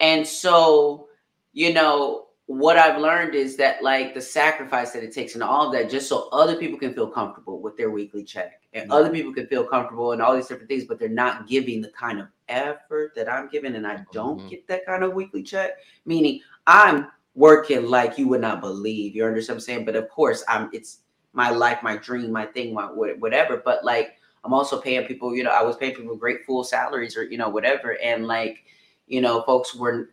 and 0.01 0.27
so 0.27 1.09
you 1.53 1.75
know 1.75 2.29
what 2.46 2.79
I've 2.79 2.99
learned 2.99 3.35
is 3.35 3.57
that 3.59 3.83
like 3.83 4.14
the 4.14 4.23
sacrifice 4.23 4.92
that 4.92 5.03
it 5.03 5.12
takes 5.12 5.35
and 5.35 5.42
all 5.42 5.66
of 5.66 5.73
that, 5.75 5.90
just 5.90 6.09
so 6.09 6.31
other 6.31 6.57
people 6.57 6.79
can 6.79 6.94
feel 6.94 7.09
comfortable 7.09 7.61
with 7.61 7.77
their 7.77 7.90
weekly 7.90 8.25
check, 8.25 8.62
and 8.73 8.88
yeah. 8.88 8.94
other 8.94 9.11
people 9.11 9.35
can 9.35 9.46
feel 9.46 9.64
comfortable 9.64 10.12
and 10.12 10.23
all 10.23 10.35
these 10.35 10.46
different 10.46 10.68
things, 10.68 10.87
but 10.87 10.99
they're 10.99 11.11
not 11.11 11.46
giving 11.46 11.83
the 11.83 11.90
kind 11.90 12.20
of 12.20 12.29
effort 12.49 13.12
that 13.16 13.31
I'm 13.31 13.51
giving, 13.51 13.75
and 13.75 13.87
I 13.87 14.03
don't 14.12 14.38
mm-hmm. 14.38 14.49
get 14.49 14.66
that 14.68 14.87
kind 14.87 15.05
of 15.05 15.12
weekly 15.12 15.42
check. 15.42 15.73
Meaning, 16.07 16.40
I'm 16.66 17.09
working 17.35 17.85
like 17.85 18.16
you 18.16 18.29
would 18.29 18.40
not 18.40 18.62
believe. 18.62 19.14
You 19.14 19.27
understand 19.27 19.57
what 19.57 19.62
I'm 19.62 19.66
saying? 19.66 19.85
But 19.85 19.96
of 19.96 20.09
course, 20.09 20.42
I'm 20.49 20.70
it's 20.73 21.01
my 21.33 21.51
life, 21.51 21.83
my 21.83 21.97
dream, 21.97 22.33
my 22.33 22.47
thing, 22.47 22.75
my 22.75 22.85
whatever. 22.85 23.62
But 23.64 23.85
like 23.85 24.16
I'm 24.45 24.55
also 24.55 24.81
paying 24.81 25.07
people, 25.07 25.35
you 25.35 25.43
know, 25.43 25.51
I 25.51 25.62
was 25.62 25.77
paying 25.77 25.95
people 25.95 26.16
great 26.16 26.45
full 26.45 26.64
salaries 26.64 27.16
or 27.16 27.25
you 27.25 27.38
know, 27.38 27.49
whatever. 27.49 27.99
And 28.03 28.27
like, 28.27 28.64
you 29.07 29.21
know, 29.21 29.43
folks 29.43 29.75
were 29.75 30.11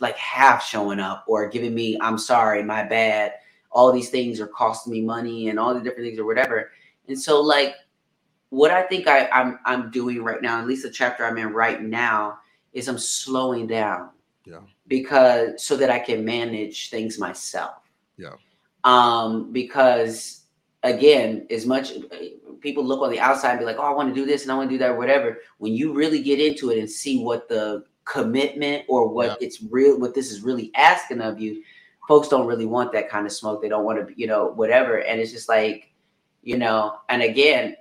like 0.00 0.16
half 0.16 0.64
showing 0.64 1.00
up 1.00 1.24
or 1.26 1.48
giving 1.48 1.74
me, 1.74 1.98
I'm 2.00 2.18
sorry, 2.18 2.62
my 2.62 2.82
bad. 2.82 3.34
All 3.70 3.92
these 3.92 4.10
things 4.10 4.40
are 4.40 4.46
costing 4.46 4.92
me 4.92 5.02
money 5.02 5.48
and 5.48 5.58
all 5.58 5.74
the 5.74 5.80
different 5.80 6.06
things 6.06 6.18
or 6.18 6.24
whatever. 6.24 6.70
And 7.08 7.20
so 7.20 7.40
like 7.40 7.74
what 8.50 8.70
I 8.70 8.82
think 8.82 9.06
I, 9.06 9.28
I'm 9.28 9.58
I'm 9.64 9.90
doing 9.90 10.22
right 10.22 10.40
now, 10.40 10.58
at 10.60 10.66
least 10.66 10.82
the 10.82 10.90
chapter 10.90 11.24
I'm 11.24 11.38
in 11.38 11.52
right 11.52 11.82
now, 11.82 12.38
is 12.72 12.88
I'm 12.88 12.98
slowing 12.98 13.66
down. 13.66 14.10
Yeah 14.46 14.60
because 14.88 15.62
so 15.62 15.76
that 15.76 15.90
I 15.90 15.98
can 15.98 16.24
manage 16.24 16.90
things 16.90 17.18
myself. 17.18 17.82
Yeah. 18.16 18.34
Um, 18.84 19.52
because 19.52 20.37
again, 20.82 21.46
as 21.50 21.66
much 21.66 21.92
uh, 21.92 22.16
people 22.60 22.84
look 22.84 23.00
on 23.02 23.10
the 23.10 23.20
outside 23.20 23.50
and 23.50 23.60
be 23.60 23.64
like, 23.64 23.78
"Oh, 23.78 23.82
I 23.82 23.90
want 23.92 24.08
to 24.08 24.14
do 24.14 24.26
this 24.26 24.42
and 24.42 24.52
I 24.52 24.56
want 24.56 24.70
to 24.70 24.74
do 24.74 24.78
that," 24.78 24.90
or 24.90 24.96
whatever. 24.96 25.38
When 25.58 25.74
you 25.74 25.92
really 25.92 26.22
get 26.22 26.40
into 26.40 26.70
it 26.70 26.78
and 26.78 26.90
see 26.90 27.22
what 27.22 27.48
the 27.48 27.84
commitment 28.04 28.84
or 28.88 29.08
what 29.08 29.26
yeah. 29.26 29.46
it's 29.46 29.62
real, 29.62 29.98
what 29.98 30.14
this 30.14 30.30
is 30.30 30.40
really 30.40 30.72
asking 30.74 31.20
of 31.20 31.40
you, 31.40 31.62
folks 32.06 32.28
don't 32.28 32.46
really 32.46 32.66
want 32.66 32.92
that 32.92 33.10
kind 33.10 33.26
of 33.26 33.32
smoke. 33.32 33.60
They 33.60 33.68
don't 33.68 33.84
want 33.84 34.08
to, 34.08 34.20
you 34.20 34.26
know, 34.26 34.46
whatever. 34.48 34.98
And 34.98 35.20
it's 35.20 35.32
just 35.32 35.48
like, 35.48 35.92
you 36.42 36.56
know, 36.56 36.98
and 37.08 37.22
again, 37.22 37.76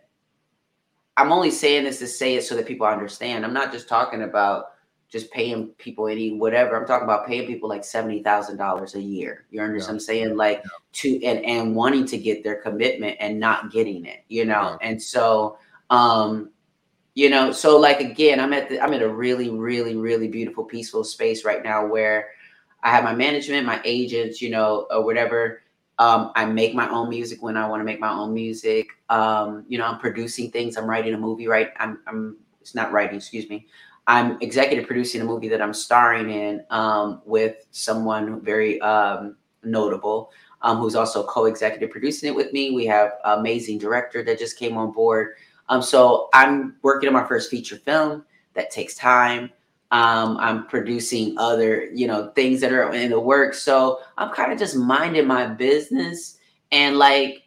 I'm 1.16 1.32
only 1.32 1.50
saying 1.50 1.86
this 1.86 2.00
to 2.00 2.08
say 2.08 2.36
it 2.36 2.44
so 2.44 2.56
that 2.56 2.68
people 2.68 2.86
understand. 2.86 3.46
I'm 3.46 3.54
not 3.54 3.72
just 3.72 3.88
talking 3.88 4.24
about 4.24 4.74
just 5.10 5.32
paying 5.32 5.68
people 5.78 6.08
any 6.08 6.34
whatever. 6.34 6.76
I'm 6.76 6.86
talking 6.86 7.06
about 7.06 7.28
paying 7.28 7.48
people 7.48 7.70
like 7.70 7.86
seventy 7.86 8.22
thousand 8.22 8.58
dollars 8.58 8.96
a 8.96 9.02
year. 9.02 9.46
You 9.52 9.62
understand 9.62 9.90
yeah. 9.90 9.94
I'm 9.94 10.00
saying? 10.00 10.38
Like 10.38 10.62
yeah. 10.64 10.70
to 10.94 11.24
and 11.24 11.46
and 11.46 11.76
wanting 11.76 12.06
to 12.08 12.18
get 12.18 12.44
their 12.44 12.62
commitment 12.62 13.18
and 13.20 13.40
not 13.40 13.72
getting 13.72 14.06
it, 14.06 14.24
you 14.28 14.46
know. 14.46 14.78
Yeah. 14.82 14.90
And 14.90 15.02
so 15.02 15.58
um, 15.90 16.50
you 17.16 17.30
know, 17.30 17.52
so 17.52 17.80
like 17.80 18.00
again, 18.00 18.40
I'm 18.40 18.54
at 18.54 18.70
the 18.70 18.82
I'm 18.82 18.94
in 18.94 19.02
a 19.02 19.08
really, 19.08 19.50
really, 19.50 19.96
really 19.96 20.28
beautiful, 20.28 20.66
peaceful 20.66 21.04
space 21.04 21.46
right 21.46 21.64
now 21.64 21.86
where 21.86 22.30
I 22.84 22.92
have 22.92 23.04
my 23.04 23.16
management, 23.16 23.66
my 23.66 23.82
agents, 23.86 24.42
you 24.42 24.50
know, 24.50 24.88
or 24.92 25.04
whatever. 25.04 25.64
Um, 26.00 26.32
I 26.36 26.46
make 26.46 26.76
my 26.76 26.88
own 26.90 27.10
music 27.10 27.42
when 27.42 27.58
I 27.58 27.68
want 27.68 27.80
to 27.80 27.86
make 27.86 28.00
my 28.00 28.12
own 28.12 28.34
music. 28.34 28.90
Um, 29.10 29.66
you 29.68 29.80
know, 29.80 29.86
I'm 29.86 29.98
producing 30.00 30.52
things. 30.52 30.78
I'm 30.78 30.88
writing 30.88 31.16
a 31.16 31.18
movie, 31.18 31.48
right? 31.48 31.72
I'm, 31.80 32.00
I'm 32.06 32.38
it's 32.62 32.76
not 32.76 32.92
writing, 32.92 33.16
excuse 33.16 33.50
me. 33.50 33.66
I'm 34.08 34.38
executive 34.40 34.88
producing 34.88 35.22
a 35.22 35.26
movie 35.26 35.50
that 35.50 35.62
I'm 35.62 35.74
starring 35.74 36.30
in 36.30 36.64
um, 36.70 37.22
with 37.26 37.68
someone 37.72 38.42
very 38.42 38.80
um, 38.82 39.36
notable, 39.64 40.32
um, 40.62 40.78
who's 40.78 40.96
also 40.96 41.26
co-executive 41.28 41.92
producing 41.92 42.30
it 42.30 42.36
with 42.36 42.54
me. 42.54 42.72
We 42.72 42.86
have 42.86 43.12
amazing 43.26 43.80
director 43.80 44.24
that 44.24 44.40
just 44.40 44.58
came 44.58 44.78
on 44.78 44.94
board. 44.94 45.36
Um, 45.68 45.82
so 45.82 46.30
I'm 46.34 46.78
working 46.82 47.08
on 47.08 47.14
my 47.14 47.28
first 47.28 47.52
feature 47.52 47.76
film. 47.76 48.24
That 48.54 48.72
takes 48.72 48.96
time. 48.96 49.52
Um, 49.92 50.38
I'm 50.38 50.68
producing 50.68 51.38
other, 51.38 51.86
you 51.86 52.08
know, 52.08 52.32
things 52.32 52.62
that 52.62 52.72
are 52.72 52.92
in 52.94 53.12
the 53.12 53.20
works. 53.20 53.62
So 53.62 54.00
I'm 54.18 54.34
kind 54.34 54.52
of 54.54 54.58
just 54.58 54.76
minding 54.76 55.28
my 55.28 55.48
business 55.48 56.38
and 56.72 56.98
like 56.98 57.44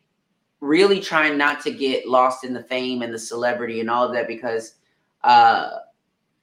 really 0.60 1.00
trying 1.00 1.38
not 1.38 1.60
to 1.62 1.70
get 1.70 2.06
lost 2.06 2.44
in 2.44 2.52
the 2.52 2.62
fame 2.62 3.00
and 3.02 3.12
the 3.12 3.18
celebrity 3.18 3.80
and 3.80 3.90
all 3.90 4.04
of 4.04 4.12
that 4.12 4.28
because 4.28 4.74
uh 5.24 5.70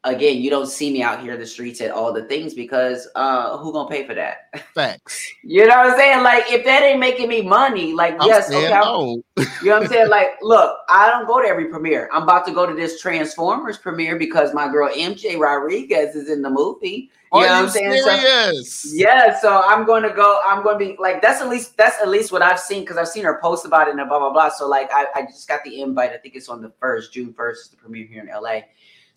again, 0.07 0.41
you 0.41 0.49
don't 0.49 0.67
see 0.67 0.91
me 0.91 1.03
out 1.03 1.21
here 1.21 1.33
in 1.33 1.39
the 1.39 1.45
streets 1.45 1.81
at 1.81 1.91
all 1.91 2.11
the 2.13 2.23
things 2.25 2.53
because 2.53 3.07
uh 3.15 3.57
who 3.57 3.71
gonna 3.71 3.89
pay 3.89 4.05
for 4.05 4.13
that? 4.15 4.49
Facts. 4.73 5.27
you 5.43 5.65
know 5.67 5.75
what 5.77 5.91
I'm 5.91 5.97
saying? 5.97 6.23
Like 6.23 6.51
if 6.51 6.65
that 6.65 6.83
ain't 6.83 6.99
making 6.99 7.29
me 7.29 7.41
money, 7.41 7.93
like 7.93 8.15
I'm 8.19 8.27
yes, 8.27 8.49
okay, 8.51 8.69
no. 8.69 9.21
you 9.37 9.45
know 9.69 9.73
what 9.75 9.83
I'm 9.83 9.87
saying? 9.91 10.09
Like, 10.09 10.29
look, 10.41 10.77
I 10.89 11.09
don't 11.09 11.27
go 11.27 11.41
to 11.41 11.47
every 11.47 11.65
premiere. 11.65 12.09
I'm 12.13 12.23
about 12.23 12.45
to 12.47 12.53
go 12.53 12.65
to 12.65 12.73
this 12.73 12.99
Transformers 13.01 13.77
premiere 13.77 14.17
because 14.17 14.53
my 14.53 14.67
girl 14.71 14.89
MJ 14.93 15.37
Rodriguez 15.37 16.15
is 16.15 16.29
in 16.29 16.41
the 16.41 16.49
movie. 16.49 17.11
You 17.33 17.41
Are 17.41 17.45
know 17.45 17.51
what 17.51 17.57
you 17.57 17.63
I'm 17.65 17.69
saying? 17.69 18.03
So- 18.03 18.93
yeah, 18.93 19.37
so 19.39 19.61
I'm 19.65 19.85
going 19.85 20.03
to 20.03 20.09
go. 20.09 20.39
I'm 20.45 20.63
going 20.63 20.79
to 20.79 20.85
be 20.93 20.97
like 20.97 21.21
that's 21.21 21.41
at 21.41 21.49
least 21.49 21.75
that's 21.75 21.99
at 22.01 22.07
least 22.07 22.31
what 22.31 22.41
I've 22.41 22.59
seen 22.59 22.81
because 22.83 22.95
I've 22.97 23.09
seen 23.09 23.25
her 23.25 23.39
post 23.41 23.65
about 23.65 23.87
it 23.89 23.95
and 23.95 24.09
blah 24.09 24.19
blah 24.19 24.31
blah. 24.31 24.49
So 24.49 24.67
like 24.67 24.89
I, 24.93 25.07
I 25.13 25.21
just 25.23 25.47
got 25.47 25.63
the 25.65 25.81
invite. 25.81 26.11
I 26.13 26.17
think 26.17 26.35
it's 26.35 26.47
on 26.47 26.61
the 26.61 26.71
first 26.79 27.11
June 27.13 27.33
first 27.33 27.65
is 27.65 27.69
the 27.71 27.77
premiere 27.77 28.07
here 28.07 28.21
in 28.21 28.29
LA. 28.29 28.61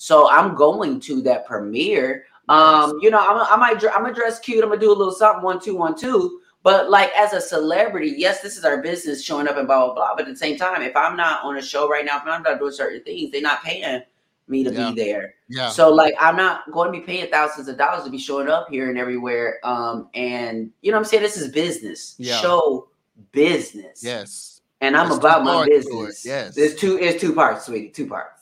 So 0.00 0.30
I'm 0.30 0.54
going 0.54 0.98
to 1.00 1.20
that 1.22 1.44
premiere. 1.46 2.24
Um, 2.48 2.98
you 3.02 3.10
know, 3.10 3.18
I'm, 3.20 3.36
I 3.36 3.56
might 3.56 3.84
I'm 3.94 4.02
gonna 4.02 4.14
dress 4.14 4.38
cute. 4.40 4.64
I'm 4.64 4.70
gonna 4.70 4.80
do 4.80 4.90
a 4.90 4.96
little 4.96 5.12
something 5.12 5.44
one 5.44 5.60
two 5.60 5.76
one 5.76 5.94
two. 5.94 6.40
But 6.62 6.88
like 6.88 7.10
as 7.14 7.34
a 7.34 7.40
celebrity, 7.40 8.14
yes, 8.16 8.40
this 8.40 8.56
is 8.56 8.64
our 8.64 8.80
business 8.80 9.22
showing 9.22 9.46
up 9.46 9.58
and 9.58 9.66
blah 9.66 9.84
blah 9.84 9.94
blah. 9.94 10.16
But 10.16 10.26
at 10.26 10.32
the 10.32 10.36
same 10.38 10.56
time, 10.56 10.80
if 10.80 10.96
I'm 10.96 11.18
not 11.18 11.44
on 11.44 11.58
a 11.58 11.62
show 11.62 11.86
right 11.86 12.02
now, 12.02 12.16
if 12.16 12.22
I'm 12.24 12.42
not 12.42 12.58
doing 12.58 12.72
certain 12.72 13.02
things, 13.04 13.30
they're 13.30 13.42
not 13.42 13.62
paying 13.62 14.00
me 14.48 14.64
to 14.64 14.72
Yeah. 14.72 14.90
be 14.90 14.96
there. 14.96 15.34
Yeah. 15.50 15.68
So 15.68 15.90
like 15.92 16.14
I'm 16.18 16.34
not 16.34 16.62
going 16.72 16.90
to 16.90 16.98
be 16.98 17.04
paying 17.04 17.30
thousands 17.30 17.68
of 17.68 17.76
dollars 17.76 18.04
to 18.04 18.10
be 18.10 18.18
showing 18.18 18.48
up 18.48 18.68
here 18.70 18.88
and 18.88 18.98
everywhere. 18.98 19.58
Um, 19.64 20.08
and 20.14 20.70
you 20.80 20.92
know 20.92 20.96
what 20.96 21.04
I'm 21.04 21.10
saying? 21.10 21.22
This 21.24 21.36
is 21.36 21.52
business. 21.52 22.14
Yeah. 22.18 22.40
Show 22.40 22.88
business. 23.32 24.02
Yes. 24.02 24.62
And 24.80 24.96
I'm 24.96 25.08
There's 25.08 25.18
about 25.18 25.44
my 25.44 25.52
parts 25.52 25.68
to 25.68 25.74
it, 25.74 25.84
business. 25.84 26.24
yes. 26.24 26.54
There's 26.54 26.74
two 26.74 26.96
it's 26.98 27.20
two 27.20 27.34
parts, 27.34 27.66
sweetie. 27.66 27.90
Two 27.90 28.06
parts. 28.06 28.39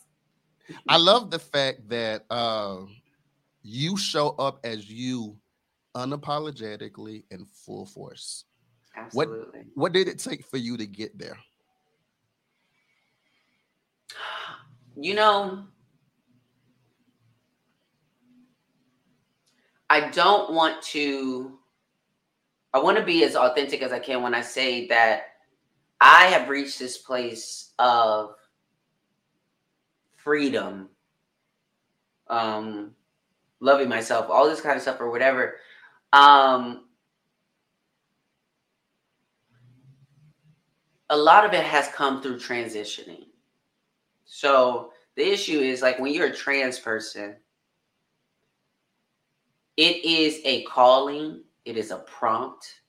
I 0.88 0.96
love 0.96 1.30
the 1.30 1.38
fact 1.38 1.88
that 1.88 2.24
uh, 2.30 2.78
you 3.62 3.96
show 3.96 4.30
up 4.38 4.60
as 4.64 4.90
you 4.90 5.36
unapologetically 5.94 7.24
in 7.30 7.44
full 7.46 7.86
force. 7.86 8.44
Absolutely. 8.96 9.64
What 9.74 9.92
did 9.92 10.08
it 10.08 10.18
take 10.18 10.44
for 10.44 10.56
you 10.56 10.76
to 10.76 10.86
get 10.86 11.18
there? 11.18 11.38
You 15.00 15.14
know, 15.14 15.64
I 19.88 20.10
don't 20.10 20.52
want 20.52 20.82
to, 20.82 21.58
I 22.74 22.78
want 22.80 22.98
to 22.98 23.04
be 23.04 23.24
as 23.24 23.36
authentic 23.36 23.82
as 23.82 23.92
I 23.92 24.00
can 24.00 24.22
when 24.22 24.34
I 24.34 24.40
say 24.40 24.88
that 24.88 25.22
I 26.00 26.26
have 26.26 26.48
reached 26.48 26.78
this 26.78 26.98
place 26.98 27.72
of 27.78 28.34
freedom, 30.28 30.90
um, 32.28 32.90
loving 33.60 33.88
myself, 33.88 34.26
all 34.28 34.46
this 34.46 34.60
kind 34.60 34.76
of 34.76 34.82
stuff 34.82 35.00
or 35.00 35.10
whatever. 35.10 35.54
Um, 36.12 36.84
a 41.08 41.16
lot 41.16 41.46
of 41.46 41.54
it 41.54 41.64
has 41.64 41.88
come 41.94 42.20
through 42.20 42.36
transitioning. 42.40 43.24
So 44.26 44.92
the 45.16 45.26
issue 45.26 45.60
is 45.60 45.80
like 45.80 45.98
when 45.98 46.12
you're 46.12 46.26
a 46.26 46.36
trans 46.36 46.78
person, 46.78 47.36
it 49.78 50.04
is 50.04 50.42
a 50.44 50.62
calling, 50.64 51.42
it 51.64 51.78
is 51.78 51.90
a 51.90 52.00
prompt 52.00 52.82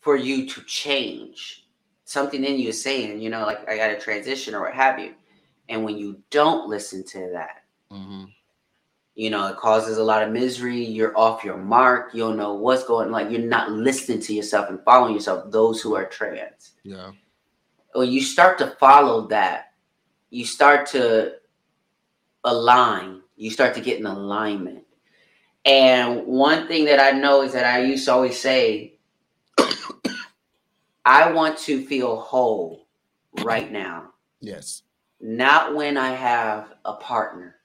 for 0.00 0.16
you 0.16 0.48
to 0.48 0.62
change. 0.62 1.68
Something 2.06 2.42
in 2.42 2.58
you 2.58 2.70
is 2.70 2.82
saying, 2.82 3.20
you 3.20 3.30
know, 3.30 3.46
like 3.46 3.68
I 3.68 3.76
got 3.76 3.86
to 3.86 4.00
transition 4.00 4.52
or 4.52 4.62
what 4.62 4.74
have 4.74 4.98
you. 4.98 5.14
And 5.68 5.84
when 5.84 5.96
you 5.98 6.22
don't 6.30 6.68
listen 6.68 7.04
to 7.04 7.30
that, 7.32 7.64
Mhm. 7.90 8.32
you 9.14 9.30
know, 9.30 9.46
it 9.48 9.56
causes 9.56 9.98
a 9.98 10.04
lot 10.04 10.22
of 10.22 10.30
misery. 10.30 10.84
You're 10.84 11.16
off 11.18 11.44
your 11.44 11.56
mark. 11.56 12.14
You 12.14 12.20
don't 12.24 12.36
know 12.36 12.54
what's 12.54 12.84
going 12.84 13.06
on. 13.06 13.12
like 13.12 13.30
you're 13.30 13.40
not 13.40 13.70
listening 13.72 14.20
to 14.20 14.34
yourself 14.34 14.68
and 14.68 14.82
following 14.84 15.14
yourself, 15.14 15.50
those 15.50 15.80
who 15.80 15.94
are 15.94 16.04
trans 16.06 16.72
Yeah. 16.84 17.12
when 17.94 18.10
you 18.10 18.20
start 18.22 18.58
to 18.58 18.66
follow 18.78 19.26
that, 19.28 19.72
you 20.30 20.44
start 20.44 20.86
to 20.88 21.40
align, 22.44 23.22
you 23.36 23.50
start 23.50 23.74
to 23.74 23.80
get 23.80 23.98
in 23.98 24.06
alignment. 24.06 24.84
And 25.64 26.26
one 26.26 26.68
thing 26.68 26.84
that 26.84 27.00
I 27.00 27.18
know 27.18 27.42
is 27.42 27.52
that 27.54 27.64
I 27.64 27.80
used 27.82 28.04
to 28.04 28.12
always 28.12 28.38
say, 28.40 28.98
I 31.04 31.32
want 31.32 31.58
to 31.60 31.84
feel 31.86 32.20
whole 32.20 32.86
right 33.42 33.70
now, 33.70 34.12
Yes. 34.40 34.82
Not 35.20 35.74
when 35.74 35.96
I 35.96 36.10
have 36.10 36.74
a 36.84 36.94
partner 36.94 37.56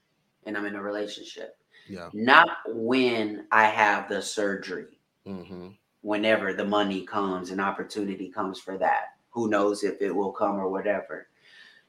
and 0.46 0.58
I'm 0.58 0.66
in 0.66 0.76
a 0.76 0.82
relationship, 0.82 1.58
Yeah. 1.88 2.10
not 2.14 2.58
when 2.68 3.48
I 3.52 3.66
have 3.66 4.10
the 4.10 4.22
surgery 4.22 5.00
hmm 5.26 5.70
whenever 6.02 6.52
the 6.52 6.66
money 6.66 7.06
comes 7.06 7.52
and 7.52 7.62
opportunity 7.62 8.28
comes 8.30 8.60
for 8.60 8.76
that. 8.78 9.14
Who 9.30 9.50
knows 9.50 9.84
if 9.84 10.02
it 10.02 10.10
will 10.14 10.32
come 10.32 10.60
or 10.60 10.68
whatever. 10.68 11.28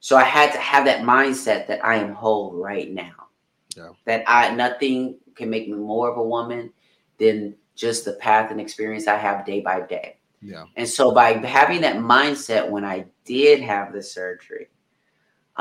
So 0.00 0.16
I 0.16 0.24
had 0.24 0.52
to 0.52 0.58
have 0.58 0.84
that 0.84 1.00
mindset 1.00 1.66
that 1.68 1.84
I 1.84 1.96
am 1.96 2.12
whole 2.12 2.52
right 2.52 2.92
now. 2.92 3.28
Yeah. 3.74 3.88
That 4.04 4.24
I 4.26 4.54
nothing 4.54 5.18
can 5.34 5.48
make 5.48 5.68
me 5.68 5.76
more 5.76 6.10
of 6.10 6.18
a 6.18 6.22
woman 6.22 6.72
than 7.18 7.54
just 7.74 8.04
the 8.04 8.12
path 8.14 8.50
and 8.50 8.60
experience 8.60 9.08
I 9.08 9.16
have 9.16 9.46
day 9.46 9.60
by 9.60 9.80
day. 9.80 10.18
Yeah. 10.42 10.64
And 10.76 10.88
so 10.88 11.12
by 11.12 11.32
having 11.34 11.80
that 11.82 11.96
mindset 11.96 12.68
when 12.68 12.84
I 12.84 13.06
did 13.24 13.60
have 13.62 13.92
the 13.92 14.02
surgery, 14.02 14.68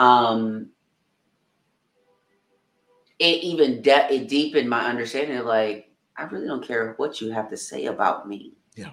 um 0.01 0.69
it 3.19 3.43
even 3.43 3.81
de- 3.83 4.13
it 4.13 4.27
deepened 4.27 4.67
my 4.69 4.85
understanding 4.87 5.37
of 5.37 5.45
like 5.45 5.89
I 6.17 6.23
really 6.23 6.47
don't 6.47 6.65
care 6.65 6.93
what 6.97 7.21
you 7.21 7.31
have 7.31 7.49
to 7.51 7.57
say 7.57 7.85
about 7.85 8.27
me. 8.27 8.53
Yeah. 8.75 8.91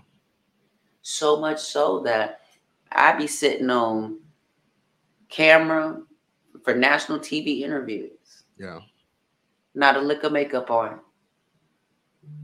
So 1.03 1.41
much 1.41 1.61
so 1.61 2.01
that 2.01 2.41
I 2.93 3.13
be 3.13 3.27
sitting 3.27 3.71
on 3.71 4.21
camera 5.29 6.03
for 6.63 6.75
national 6.75 7.19
TV 7.21 7.63
interviews, 7.65 8.45
Yeah. 8.59 8.81
not 9.75 9.97
a 9.97 10.01
lick 10.01 10.25
of 10.25 10.33
makeup 10.33 10.71
on. 10.71 11.01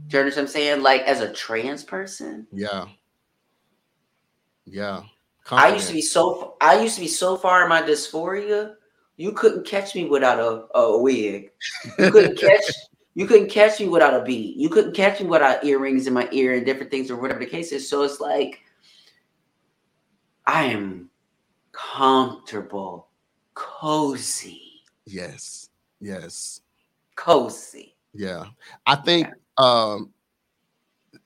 Do 0.09 0.17
you 0.17 0.21
understand 0.21 0.47
what 0.47 0.51
I'm 0.51 0.53
saying? 0.53 0.83
Like 0.83 1.03
as 1.03 1.21
a 1.21 1.33
trans 1.33 1.85
person, 1.85 2.47
Yeah. 2.53 2.87
Yeah. 4.65 5.03
I 5.53 5.73
used 5.73 5.89
to 5.89 5.93
be 5.93 6.03
so 6.03 6.57
I 6.61 6.81
used 6.81 6.95
to 6.95 7.01
be 7.01 7.09
so 7.09 7.37
far 7.37 7.63
in 7.63 7.69
my 7.69 7.83
dysphoria, 7.83 8.75
you 9.17 9.33
couldn't 9.33 9.67
catch 9.67 9.95
me 9.95 10.07
without 10.07 10.39
a, 10.39 10.79
a 10.79 10.99
wig. 10.99 11.51
You 11.99 12.11
couldn't 12.11 12.39
catch 12.39 12.65
you 13.15 13.27
couldn't 13.27 13.51
catch 13.51 13.79
me 13.79 13.89
without 13.89 14.15
a 14.21 14.25
beat. 14.25 14.57
You 14.57 14.69
couldn't 14.69 14.95
catch 14.95 15.21
me 15.21 15.27
without 15.27 15.65
earrings 15.65 16.07
in 16.07 16.15
my 16.15 16.29
ear 16.33 16.55
and 16.55 16.67
different 16.67 16.91
things 16.91 17.11
or 17.11 17.17
whatever 17.17 17.41
the 17.41 17.47
case 17.47 17.71
is. 17.73 17.89
So 17.89 18.03
it's 18.03 18.21
like 18.21 18.61
I 20.47 20.65
am 20.65 21.11
comfortable, 21.73 23.09
cozy, 23.55 24.83
Yes. 25.07 25.69
Yes. 26.01 26.61
cozy. 27.15 27.95
Yeah. 28.13 28.47
I 28.87 28.97
think 28.97 29.29
um 29.59 30.13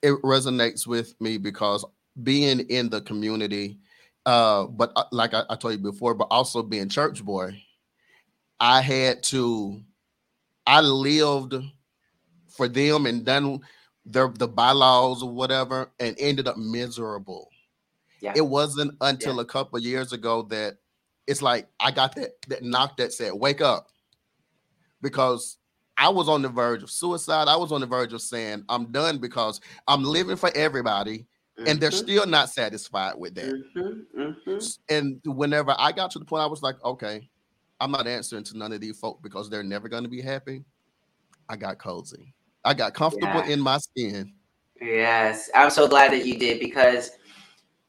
it 0.02 0.20
resonates 0.22 0.86
with 0.86 1.18
me 1.20 1.38
because 1.38 1.84
being 2.22 2.60
in 2.60 2.88
the 2.88 3.00
community, 3.00 3.78
uh, 4.28 4.66
but 4.66 4.92
uh, 4.94 5.04
like 5.10 5.32
I, 5.32 5.44
I 5.48 5.56
told 5.56 5.72
you 5.72 5.78
before, 5.78 6.12
but 6.12 6.28
also 6.30 6.62
being 6.62 6.90
church 6.90 7.24
boy, 7.24 7.62
I 8.60 8.82
had 8.82 9.22
to 9.24 9.80
I 10.66 10.82
lived 10.82 11.54
for 12.46 12.68
them 12.68 13.06
and 13.06 13.24
done 13.24 13.60
their 14.04 14.28
the 14.28 14.46
bylaws 14.46 15.22
or 15.22 15.30
whatever 15.30 15.90
and 15.98 16.14
ended 16.18 16.46
up 16.46 16.58
miserable. 16.58 17.48
Yeah. 18.20 18.34
It 18.36 18.46
wasn't 18.46 18.96
until 19.00 19.40
a 19.40 19.46
couple 19.46 19.78
years 19.78 20.12
ago 20.12 20.42
that 20.50 20.76
it's 21.26 21.40
like 21.40 21.68
I 21.80 21.90
got 21.90 22.14
that 22.16 22.32
that 22.48 22.62
knock 22.62 22.98
that 22.98 23.14
said, 23.14 23.32
wake 23.32 23.62
up. 23.62 23.88
Because 25.00 25.56
I 25.96 26.10
was 26.10 26.28
on 26.28 26.42
the 26.42 26.50
verge 26.50 26.82
of 26.82 26.90
suicide. 26.90 27.48
I 27.48 27.56
was 27.56 27.72
on 27.72 27.80
the 27.80 27.86
verge 27.86 28.12
of 28.12 28.20
saying 28.20 28.64
I'm 28.68 28.92
done 28.92 29.16
because 29.16 29.62
I'm 29.86 30.04
living 30.04 30.36
for 30.36 30.54
everybody, 30.54 31.26
and 31.66 31.80
they're 31.80 31.90
Mhm, 31.90 32.04
still 32.04 32.26
not 32.26 32.50
satisfied 32.50 33.14
with 33.16 33.34
that. 33.34 33.54
mhm, 33.76 34.06
mhm. 34.16 34.78
And 34.88 35.20
whenever 35.24 35.74
I 35.78 35.92
got 35.92 36.10
to 36.12 36.18
the 36.18 36.24
point, 36.24 36.42
I 36.42 36.46
was 36.46 36.62
like, 36.62 36.82
okay, 36.84 37.28
I'm 37.80 37.92
not 37.92 38.06
answering 38.06 38.44
to 38.44 38.58
none 38.58 38.72
of 38.72 38.80
these 38.80 38.98
folk 38.98 39.22
because 39.22 39.48
they're 39.48 39.62
never 39.62 39.88
going 39.88 40.02
to 40.04 40.08
be 40.08 40.20
happy. 40.20 40.64
I 41.48 41.56
got 41.56 41.78
cozy. 41.78 42.34
I 42.64 42.74
got 42.74 42.94
comfortable 42.94 43.40
Yeah. 43.40 43.52
in 43.52 43.60
my 43.60 43.78
skin. 43.78 44.34
Yes, 44.80 45.50
I'm 45.54 45.70
so 45.70 45.88
glad 45.88 46.12
that 46.12 46.26
you 46.26 46.38
did 46.38 46.60
because 46.60 47.10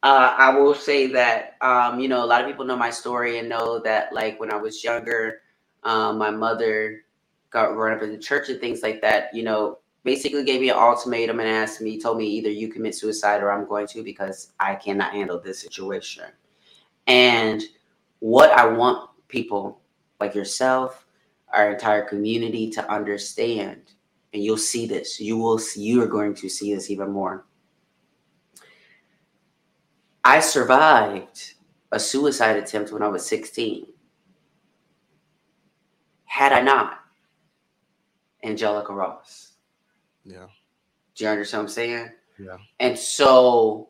uh, 0.04 0.36
I 0.38 0.58
will 0.58 0.74
say 0.74 1.08
that 1.08 1.58
um, 1.62 2.00
you 2.00 2.08
know 2.08 2.24
a 2.24 2.26
lot 2.26 2.42
of 2.42 2.48
people 2.48 2.66
know 2.66 2.76
my 2.78 2.90
story 2.90 3.40
and 3.40 3.50
know 3.50 3.80
that 3.80 4.14
like 4.14 4.40
when 4.40 4.52
I 4.52 4.56
was 4.56 4.84
younger, 4.84 5.42
um, 5.84 6.18
my 6.18 6.32
mother 6.32 7.02
got 7.50 7.76
run 7.76 7.96
up 7.98 8.04
in 8.04 8.12
the 8.12 8.18
church 8.18 8.50
and 8.50 8.60
things 8.60 8.82
like 8.82 9.02
that. 9.02 9.34
You 9.36 9.44
know, 9.44 9.79
basically 10.04 10.44
gave 10.44 10.62
me 10.62 10.70
an 10.70 10.78
ultimatum 10.78 11.40
and 11.40 11.50
asked 11.50 11.82
me, 11.82 12.00
told 12.00 12.18
me 12.18 12.26
either 12.26 12.50
you 12.50 12.70
commit 12.70 12.96
suicide 12.96 13.42
or 13.42 13.52
I'm 13.52 13.68
going 13.68 13.88
to 13.88 14.04
because 14.04 14.54
I 14.60 14.76
cannot 14.76 15.14
handle 15.14 15.40
this 15.40 15.60
situation. 15.60 16.26
And 17.08 17.64
what 18.20 18.52
I 18.52 18.66
want 18.66 19.10
people 19.28 19.82
like 20.20 20.36
yourself, 20.36 21.06
our 21.54 21.72
entire 21.72 22.04
community 22.04 22.70
to 22.72 22.92
understand 22.92 23.94
and 24.34 24.44
you'll 24.44 24.58
see 24.58 24.86
this. 24.86 25.20
You 25.20 25.38
will 25.38 25.58
see, 25.58 25.82
you 25.82 26.02
are 26.04 26.08
going 26.08 26.36
to 26.36 26.50
see 26.50 26.74
this 26.74 26.90
even 26.90 27.12
more. 27.12 27.46
I 30.24 30.40
survived 30.40 31.56
a 31.92 32.00
suicide 32.00 32.58
attempt 32.58 32.92
when 32.92 33.02
I 33.02 33.08
was 33.08 33.26
16. 33.26 33.88
Had 36.26 36.54
I 36.54 36.62
not, 36.62 37.00
Angelica 38.44 38.94
Ross. 38.94 39.49
Yeah. 40.30 40.48
Do 41.16 41.24
you 41.24 41.30
understand 41.30 41.64
what 41.64 41.70
I'm 41.70 41.74
saying? 41.74 42.10
Yeah. 42.38 42.58
And 42.80 42.98
so 42.98 43.90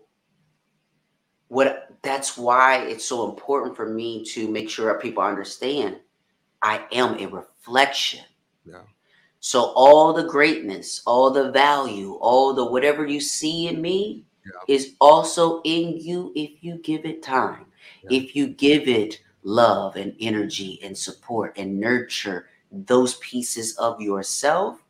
what 1.49 1.97
that's 2.01 2.37
why 2.37 2.77
it's 2.83 3.05
so 3.05 3.29
important 3.29 3.75
for 3.75 3.89
me 3.89 4.23
to 4.23 4.49
make 4.49 4.69
sure 4.69 4.97
people 4.99 5.23
understand 5.23 5.99
I 6.61 6.85
am 6.91 7.17
a 7.19 7.27
reflection. 7.27 8.23
Yeah. 8.65 8.81
So 9.39 9.71
all 9.75 10.13
the 10.13 10.23
greatness, 10.23 11.01
all 11.05 11.31
the 11.31 11.51
value, 11.51 12.13
all 12.15 12.53
the 12.53 12.65
whatever 12.65 13.05
you 13.05 13.19
see 13.19 13.67
in 13.67 13.81
me 13.81 14.25
Yeah. 14.45 14.75
is 14.75 14.95
also 14.99 15.61
in 15.63 15.97
you 15.97 16.31
if 16.35 16.63
you 16.63 16.79
give 16.79 17.05
it 17.05 17.21
time. 17.21 17.65
Yeah. 18.03 18.19
If 18.19 18.35
you 18.35 18.47
give 18.47 18.87
it 18.87 19.21
love 19.43 19.95
and 19.95 20.15
energy 20.19 20.79
and 20.83 20.97
support 20.97 21.57
and 21.57 21.79
nurture 21.79 22.47
those 22.71 23.15
pieces 23.15 23.75
of 23.77 24.01
yourself. 24.01 24.83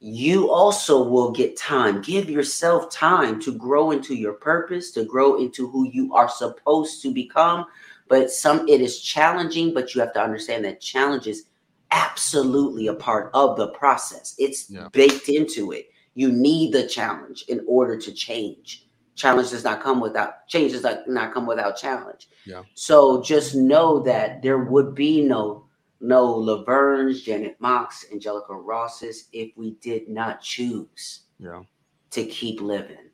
You 0.00 0.50
also 0.50 1.02
will 1.06 1.30
get 1.30 1.58
time. 1.58 2.00
Give 2.00 2.30
yourself 2.30 2.90
time 2.90 3.38
to 3.42 3.52
grow 3.52 3.90
into 3.90 4.14
your 4.14 4.32
purpose, 4.32 4.90
to 4.92 5.04
grow 5.04 5.38
into 5.38 5.68
who 5.68 5.90
you 5.90 6.14
are 6.14 6.28
supposed 6.28 7.02
to 7.02 7.12
become. 7.12 7.66
But 8.08 8.30
some 8.30 8.66
it 8.66 8.80
is 8.80 9.00
challenging, 9.00 9.74
but 9.74 9.94
you 9.94 10.00
have 10.00 10.14
to 10.14 10.22
understand 10.22 10.64
that 10.64 10.80
challenge 10.80 11.26
is 11.26 11.44
absolutely 11.90 12.86
a 12.86 12.94
part 12.94 13.30
of 13.34 13.56
the 13.56 13.68
process. 13.68 14.34
It's 14.38 14.70
Yeah. 14.70 14.88
baked 14.92 15.28
into 15.28 15.72
it. 15.72 15.90
You 16.14 16.32
need 16.32 16.72
the 16.72 16.86
challenge 16.86 17.44
in 17.48 17.62
order 17.66 17.96
to 17.98 18.12
change. 18.12 18.88
Challenge 19.16 19.50
does 19.50 19.64
not 19.64 19.82
come 19.82 20.00
without 20.00 20.48
change 20.48 20.72
does 20.72 20.82
not, 20.82 21.06
not 21.08 21.34
come 21.34 21.46
without 21.46 21.76
challenge. 21.76 22.28
Yeah. 22.46 22.62
So 22.74 23.20
just 23.22 23.54
know 23.54 24.00
that 24.00 24.42
there 24.42 24.58
would 24.64 24.94
be 24.94 25.22
no 25.22 25.66
no 26.00 26.34
Laverne's, 26.34 27.22
Janet 27.22 27.56
Mock's, 27.60 28.06
Angelica 28.12 28.54
Ross's 28.54 29.28
if 29.32 29.50
we 29.56 29.72
did 29.82 30.08
not 30.08 30.40
choose 30.40 31.22
Yeah. 31.38 31.62
to 32.10 32.24
keep 32.26 32.60
living. 32.60 33.10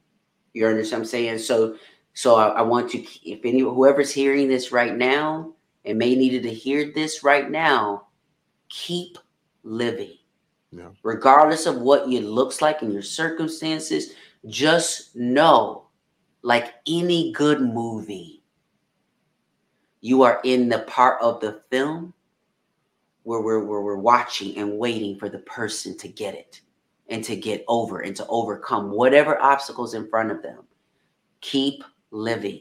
You 0.53 0.67
understand 0.67 1.01
what 1.01 1.07
I'm 1.07 1.11
saying? 1.11 1.39
So 1.41 1.77
so 2.15 2.37
I, 2.37 2.49
I 2.49 2.63
want 2.63 2.91
to 2.93 2.99
if 3.29 3.41
any 3.45 3.61
whoever's 3.61 4.13
hearing 4.13 4.49
this 4.49 4.73
right 4.73 4.97
now 4.97 5.53
and 5.85 5.99
may 5.99 6.15
needed 6.15 6.43
to 6.45 6.53
hear 6.55 6.93
this 6.93 7.23
right 7.23 7.51
now, 7.51 8.09
keep 8.69 9.19
living. 9.63 10.17
Yeah. 10.71 10.91
Regardless 11.03 11.67
of 11.67 11.81
what 11.81 12.11
it 12.11 12.23
looks 12.25 12.61
like 12.63 12.83
in 12.83 12.91
your 12.91 13.03
circumstances, 13.03 14.13
just 14.47 15.15
know, 15.15 15.89
like 16.43 16.75
any 16.87 17.33
good 17.33 17.61
movie, 17.61 18.43
you 20.01 20.23
are 20.23 20.41
in 20.45 20.69
the 20.69 20.81
part 20.81 21.21
of 21.21 21.41
the 21.41 21.63
film 21.71 22.13
where 23.27 23.41
we're, 23.41 23.65
where 23.65 23.81
we're 23.81 23.97
watching 23.97 24.57
and 24.57 24.79
waiting 24.79 25.19
for 25.19 25.29
the 25.29 25.41
person 25.41 25.99
to 25.99 26.07
get 26.07 26.33
it 26.33 26.61
and 27.09 27.25
to 27.25 27.35
get 27.35 27.65
over 27.67 28.01
and 28.01 28.15
to 28.15 28.25
overcome 28.29 28.93
whatever 28.93 29.37
obstacles 29.43 29.95
in 29.95 30.09
front 30.09 30.31
of 30.31 30.43
them. 30.45 30.61
Keep 31.41 31.83
living. 32.13 32.61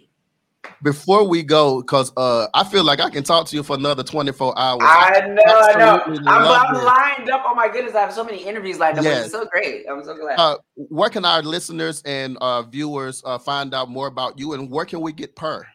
Before 0.82 1.24
we 1.24 1.44
go, 1.44 1.82
because 1.82 2.12
uh, 2.18 2.48
I 2.56 2.64
feel 2.64 2.84
like 2.84 3.00
I 3.00 3.12
can 3.12 3.24
talk 3.24 3.46
to 3.50 3.56
you 3.56 3.62
for 3.62 3.76
another 3.76 4.02
24 4.02 4.58
hours. 4.58 4.82
I 4.82 5.20
know, 5.28 5.44
I 5.46 5.74
know. 5.78 6.02
I'm, 6.08 6.28
I'm 6.28 6.84
lined 6.84 7.30
up. 7.30 7.44
Oh 7.46 7.54
my 7.54 7.70
goodness, 7.70 7.94
I 7.94 8.02
have 8.02 8.12
so 8.12 8.24
many 8.24 8.44
interviews 8.44 8.80
lined 8.80 8.98
up. 8.98 9.04
Yes. 9.04 9.26
It's 9.26 9.34
so 9.34 9.46
great. 9.46 9.86
I'm 9.88 10.04
so 10.04 10.18
glad. 10.18 10.40
uh, 10.40 10.58
where 10.74 11.12
can 11.12 11.26
our 11.26 11.44
listeners 11.44 12.02
and 12.06 12.38
uh, 12.42 12.64
viewers 12.64 13.22
uh, 13.24 13.38
find 13.38 13.76
out 13.76 13.92
more 13.92 14.08
about 14.08 14.40
you 14.40 14.54
and 14.54 14.72
where 14.72 14.86
can 14.86 15.02
we 15.02 15.14
get 15.14 15.36
Purr? 15.36 15.68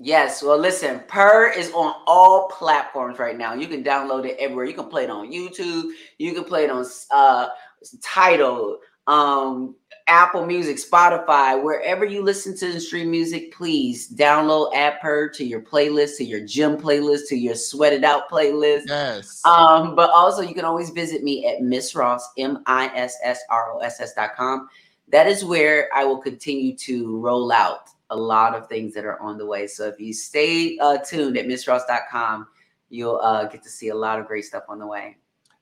Yes. 0.00 0.42
Well, 0.42 0.58
listen, 0.58 1.02
Purr 1.06 1.52
is 1.52 1.70
on 1.72 1.94
all 2.06 2.48
platforms 2.48 3.18
right 3.18 3.38
now. 3.38 3.54
You 3.54 3.68
can 3.68 3.84
download 3.84 4.26
it 4.26 4.36
everywhere. 4.38 4.64
You 4.64 4.74
can 4.74 4.88
play 4.88 5.04
it 5.04 5.10
on 5.10 5.30
YouTube. 5.30 5.90
You 6.18 6.34
can 6.34 6.44
play 6.44 6.64
it 6.64 6.70
on 6.70 6.84
uh, 7.12 7.48
Tidal, 8.02 8.80
um, 9.06 9.76
Apple 10.06 10.44
Music, 10.44 10.76
Spotify, 10.76 11.62
wherever 11.62 12.04
you 12.04 12.22
listen 12.22 12.56
to 12.58 12.72
and 12.72 12.82
stream 12.82 13.10
music. 13.10 13.54
Please 13.54 14.12
download 14.12 14.74
Add 14.74 15.00
Purr 15.00 15.30
to 15.30 15.44
your 15.44 15.60
playlist, 15.60 16.18
to 16.18 16.24
your 16.24 16.44
gym 16.44 16.76
playlist, 16.76 17.28
to 17.28 17.36
your 17.36 17.54
sweated 17.54 18.04
out 18.04 18.28
playlist. 18.28 18.84
Yes. 18.88 19.40
Um, 19.44 19.94
but 19.94 20.10
also 20.10 20.42
you 20.42 20.54
can 20.54 20.64
always 20.64 20.90
visit 20.90 21.22
me 21.22 21.46
at 21.46 21.62
Miss 21.62 21.94
Ross, 21.94 22.28
M-I-S-S-R-O-S-S 22.36 24.14
dot 24.14 24.34
com. 24.36 24.68
That 25.08 25.26
is 25.26 25.44
where 25.44 25.88
I 25.94 26.04
will 26.04 26.18
continue 26.18 26.76
to 26.78 27.18
roll 27.20 27.52
out 27.52 27.88
a 28.10 28.16
lot 28.16 28.54
of 28.54 28.68
things 28.68 28.94
that 28.94 29.04
are 29.04 29.20
on 29.20 29.38
the 29.38 29.46
way. 29.46 29.66
So 29.66 29.86
if 29.86 29.98
you 29.98 30.12
stay 30.12 30.78
uh, 30.78 30.98
tuned 30.98 31.36
at 31.36 31.46
missross.com, 31.46 32.46
you'll 32.90 33.20
uh, 33.20 33.46
get 33.46 33.62
to 33.62 33.68
see 33.68 33.88
a 33.88 33.94
lot 33.94 34.18
of 34.18 34.26
great 34.26 34.44
stuff 34.44 34.64
on 34.68 34.78
the 34.78 34.86
way. 34.86 35.16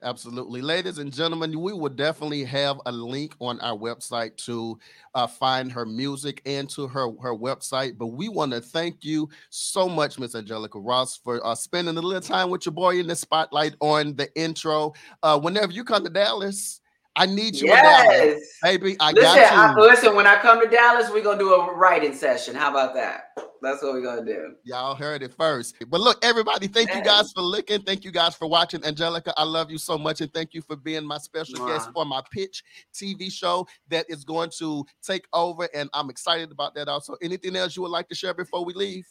Absolutely. 0.04 0.60
Ladies 0.62 0.98
and 0.98 1.12
gentlemen, 1.12 1.60
we 1.60 1.72
will 1.72 1.88
definitely 1.88 2.42
have 2.42 2.80
a 2.86 2.92
link 2.92 3.36
on 3.38 3.60
our 3.60 3.76
website 3.76 4.36
to 4.38 4.76
uh, 5.14 5.28
find 5.28 5.70
her 5.70 5.86
music 5.86 6.42
and 6.44 6.68
to 6.70 6.88
her, 6.88 7.06
her 7.20 7.36
website. 7.36 7.96
But 7.96 8.08
we 8.08 8.28
want 8.28 8.50
to 8.50 8.60
thank 8.60 9.04
you 9.04 9.28
so 9.50 9.88
much, 9.88 10.18
Miss 10.18 10.34
Angelica 10.34 10.80
Ross, 10.80 11.16
for 11.16 11.44
uh, 11.46 11.54
spending 11.54 11.96
a 11.96 12.00
little 12.00 12.20
time 12.20 12.50
with 12.50 12.66
your 12.66 12.72
boy 12.72 12.98
in 12.98 13.06
the 13.06 13.14
spotlight 13.14 13.76
on 13.78 14.16
the 14.16 14.28
intro. 14.34 14.92
Uh, 15.22 15.38
whenever 15.38 15.70
you 15.70 15.84
come 15.84 16.02
to 16.02 16.10
Dallas, 16.10 16.80
I 17.14 17.26
need 17.26 17.56
you. 17.56 17.68
Yes. 17.68 18.40
Baby, 18.62 18.96
I 18.98 19.12
listen, 19.12 19.34
got 19.34 19.52
I, 19.52 19.72
you. 19.72 19.86
listen, 19.86 20.16
when 20.16 20.26
I 20.26 20.36
come 20.36 20.62
to 20.62 20.68
Dallas, 20.68 21.10
we're 21.10 21.22
going 21.22 21.38
to 21.38 21.44
do 21.44 21.52
a 21.52 21.74
writing 21.74 22.14
session. 22.14 22.54
How 22.54 22.70
about 22.70 22.94
that? 22.94 23.24
That's 23.60 23.82
what 23.82 23.92
we're 23.92 24.02
going 24.02 24.24
to 24.24 24.32
do. 24.32 24.54
Y'all 24.64 24.94
heard 24.94 25.22
it 25.22 25.32
first. 25.34 25.76
But 25.88 26.00
look, 26.00 26.24
everybody, 26.24 26.66
thank 26.66 26.92
you 26.94 27.02
guys 27.02 27.30
for 27.32 27.42
looking. 27.42 27.82
Thank 27.82 28.04
you 28.04 28.10
guys 28.10 28.34
for 28.34 28.48
watching. 28.48 28.84
Angelica, 28.84 29.32
I 29.36 29.44
love 29.44 29.70
you 29.70 29.78
so 29.78 29.98
much. 29.98 30.20
And 30.20 30.32
thank 30.32 30.54
you 30.54 30.62
for 30.62 30.74
being 30.74 31.04
my 31.04 31.18
special 31.18 31.66
guest 31.66 31.90
for 31.94 32.04
my 32.04 32.22
pitch 32.32 32.64
TV 32.94 33.30
show 33.30 33.66
that 33.88 34.06
is 34.08 34.24
going 34.24 34.50
to 34.58 34.84
take 35.02 35.26
over. 35.32 35.68
And 35.74 35.90
I'm 35.92 36.08
excited 36.08 36.50
about 36.50 36.74
that 36.74 36.88
also. 36.88 37.14
Anything 37.22 37.54
else 37.56 37.76
you 37.76 37.82
would 37.82 37.92
like 37.92 38.08
to 38.08 38.14
share 38.14 38.34
before 38.34 38.64
we 38.64 38.72
leave? 38.72 39.06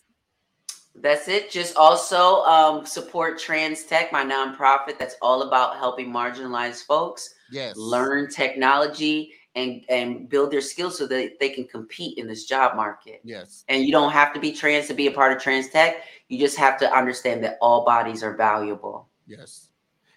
That's 0.96 1.30
it. 1.30 1.50
Just 1.50 1.78
also 1.78 2.42
um, 2.42 2.86
support 2.86 3.40
Trans 3.40 3.84
Tech, 3.84 4.12
my 4.12 4.26
nonprofit 4.26 4.98
that's 4.98 5.16
all 5.22 5.44
about 5.44 5.78
helping 5.78 6.12
marginalized 6.12 6.86
folks 6.86 7.36
Yes. 7.52 7.76
learn 7.78 8.30
technology 8.30 9.34
and 9.56 9.84
and 9.90 10.30
build 10.30 10.52
their 10.52 10.62
skills 10.62 10.98
so 10.98 11.06
that 11.08 11.40
they 11.40 11.50
can 11.50 11.66
compete 11.66 12.18
in 12.18 12.28
this 12.28 12.46
job 12.46 12.76
market. 12.76 13.22
Yes. 13.24 13.66
And 13.68 13.84
you 13.84 13.92
don't 13.92 14.12
have 14.12 14.34
to 14.34 14.40
be 14.40 14.52
trans 14.52 14.88
to 14.88 14.94
be 14.94 15.08
a 15.08 15.12
part 15.12 15.36
of 15.36 15.42
Trans 15.42 15.70
Tech. 15.70 16.04
You 16.30 16.40
just 16.40 16.58
have 16.58 16.78
to 16.80 16.92
understand 16.92 17.44
that 17.44 17.58
all 17.62 17.86
bodies 17.86 18.24
are 18.24 18.36
valuable. 18.36 19.10
Yes. 19.28 19.68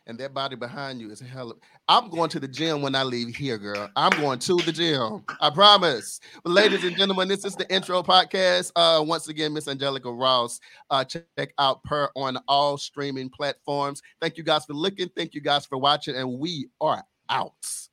And 0.07 0.18
that 0.18 0.35
body 0.35 0.55
behind 0.55 1.01
you 1.01 1.11
is 1.11 1.23
a 1.23 1.25
hell 1.25 1.51
of. 1.51 1.57
I'm 1.88 2.11
going 2.11 2.29
to 2.31 2.38
the 2.38 2.47
gym 2.47 2.83
when 2.83 2.94
I 2.94 3.03
leave 3.03 3.35
here, 3.35 3.57
girl. 3.57 3.88
I'm 3.97 4.11
going 4.20 4.38
to 4.40 4.57
the 4.57 4.70
gym. 4.70 5.25
I 5.40 5.49
promise. 5.49 6.20
But 6.42 6.53
ladies 6.53 6.85
and 6.85 6.94
gentlemen, 6.94 7.27
this 7.27 7.47
is 7.47 7.57
the 7.57 7.66
intro 7.75 8.03
podcast. 8.03 8.70
Uh, 8.77 9.03
once 9.03 9.29
again, 9.29 9.55
Miss 9.55 9.66
Angelica 9.66 10.12
Ross. 10.12 10.61
Uh, 10.90 11.05
check 11.05 11.55
out 11.59 11.83
Purr 11.85 12.11
on 12.16 12.37
all 12.49 12.77
streaming 12.77 13.31
platforms. 13.31 14.03
Thank 14.20 14.37
you 14.37 14.44
guys 14.44 14.66
for 14.66 14.75
looking. 14.75 15.09
Thank 15.16 15.33
you 15.33 15.40
guys 15.40 15.64
for 15.64 15.79
watching, 15.79 16.16
and 16.16 16.38
we 16.38 16.68
are 16.83 17.03
out. 17.28 17.88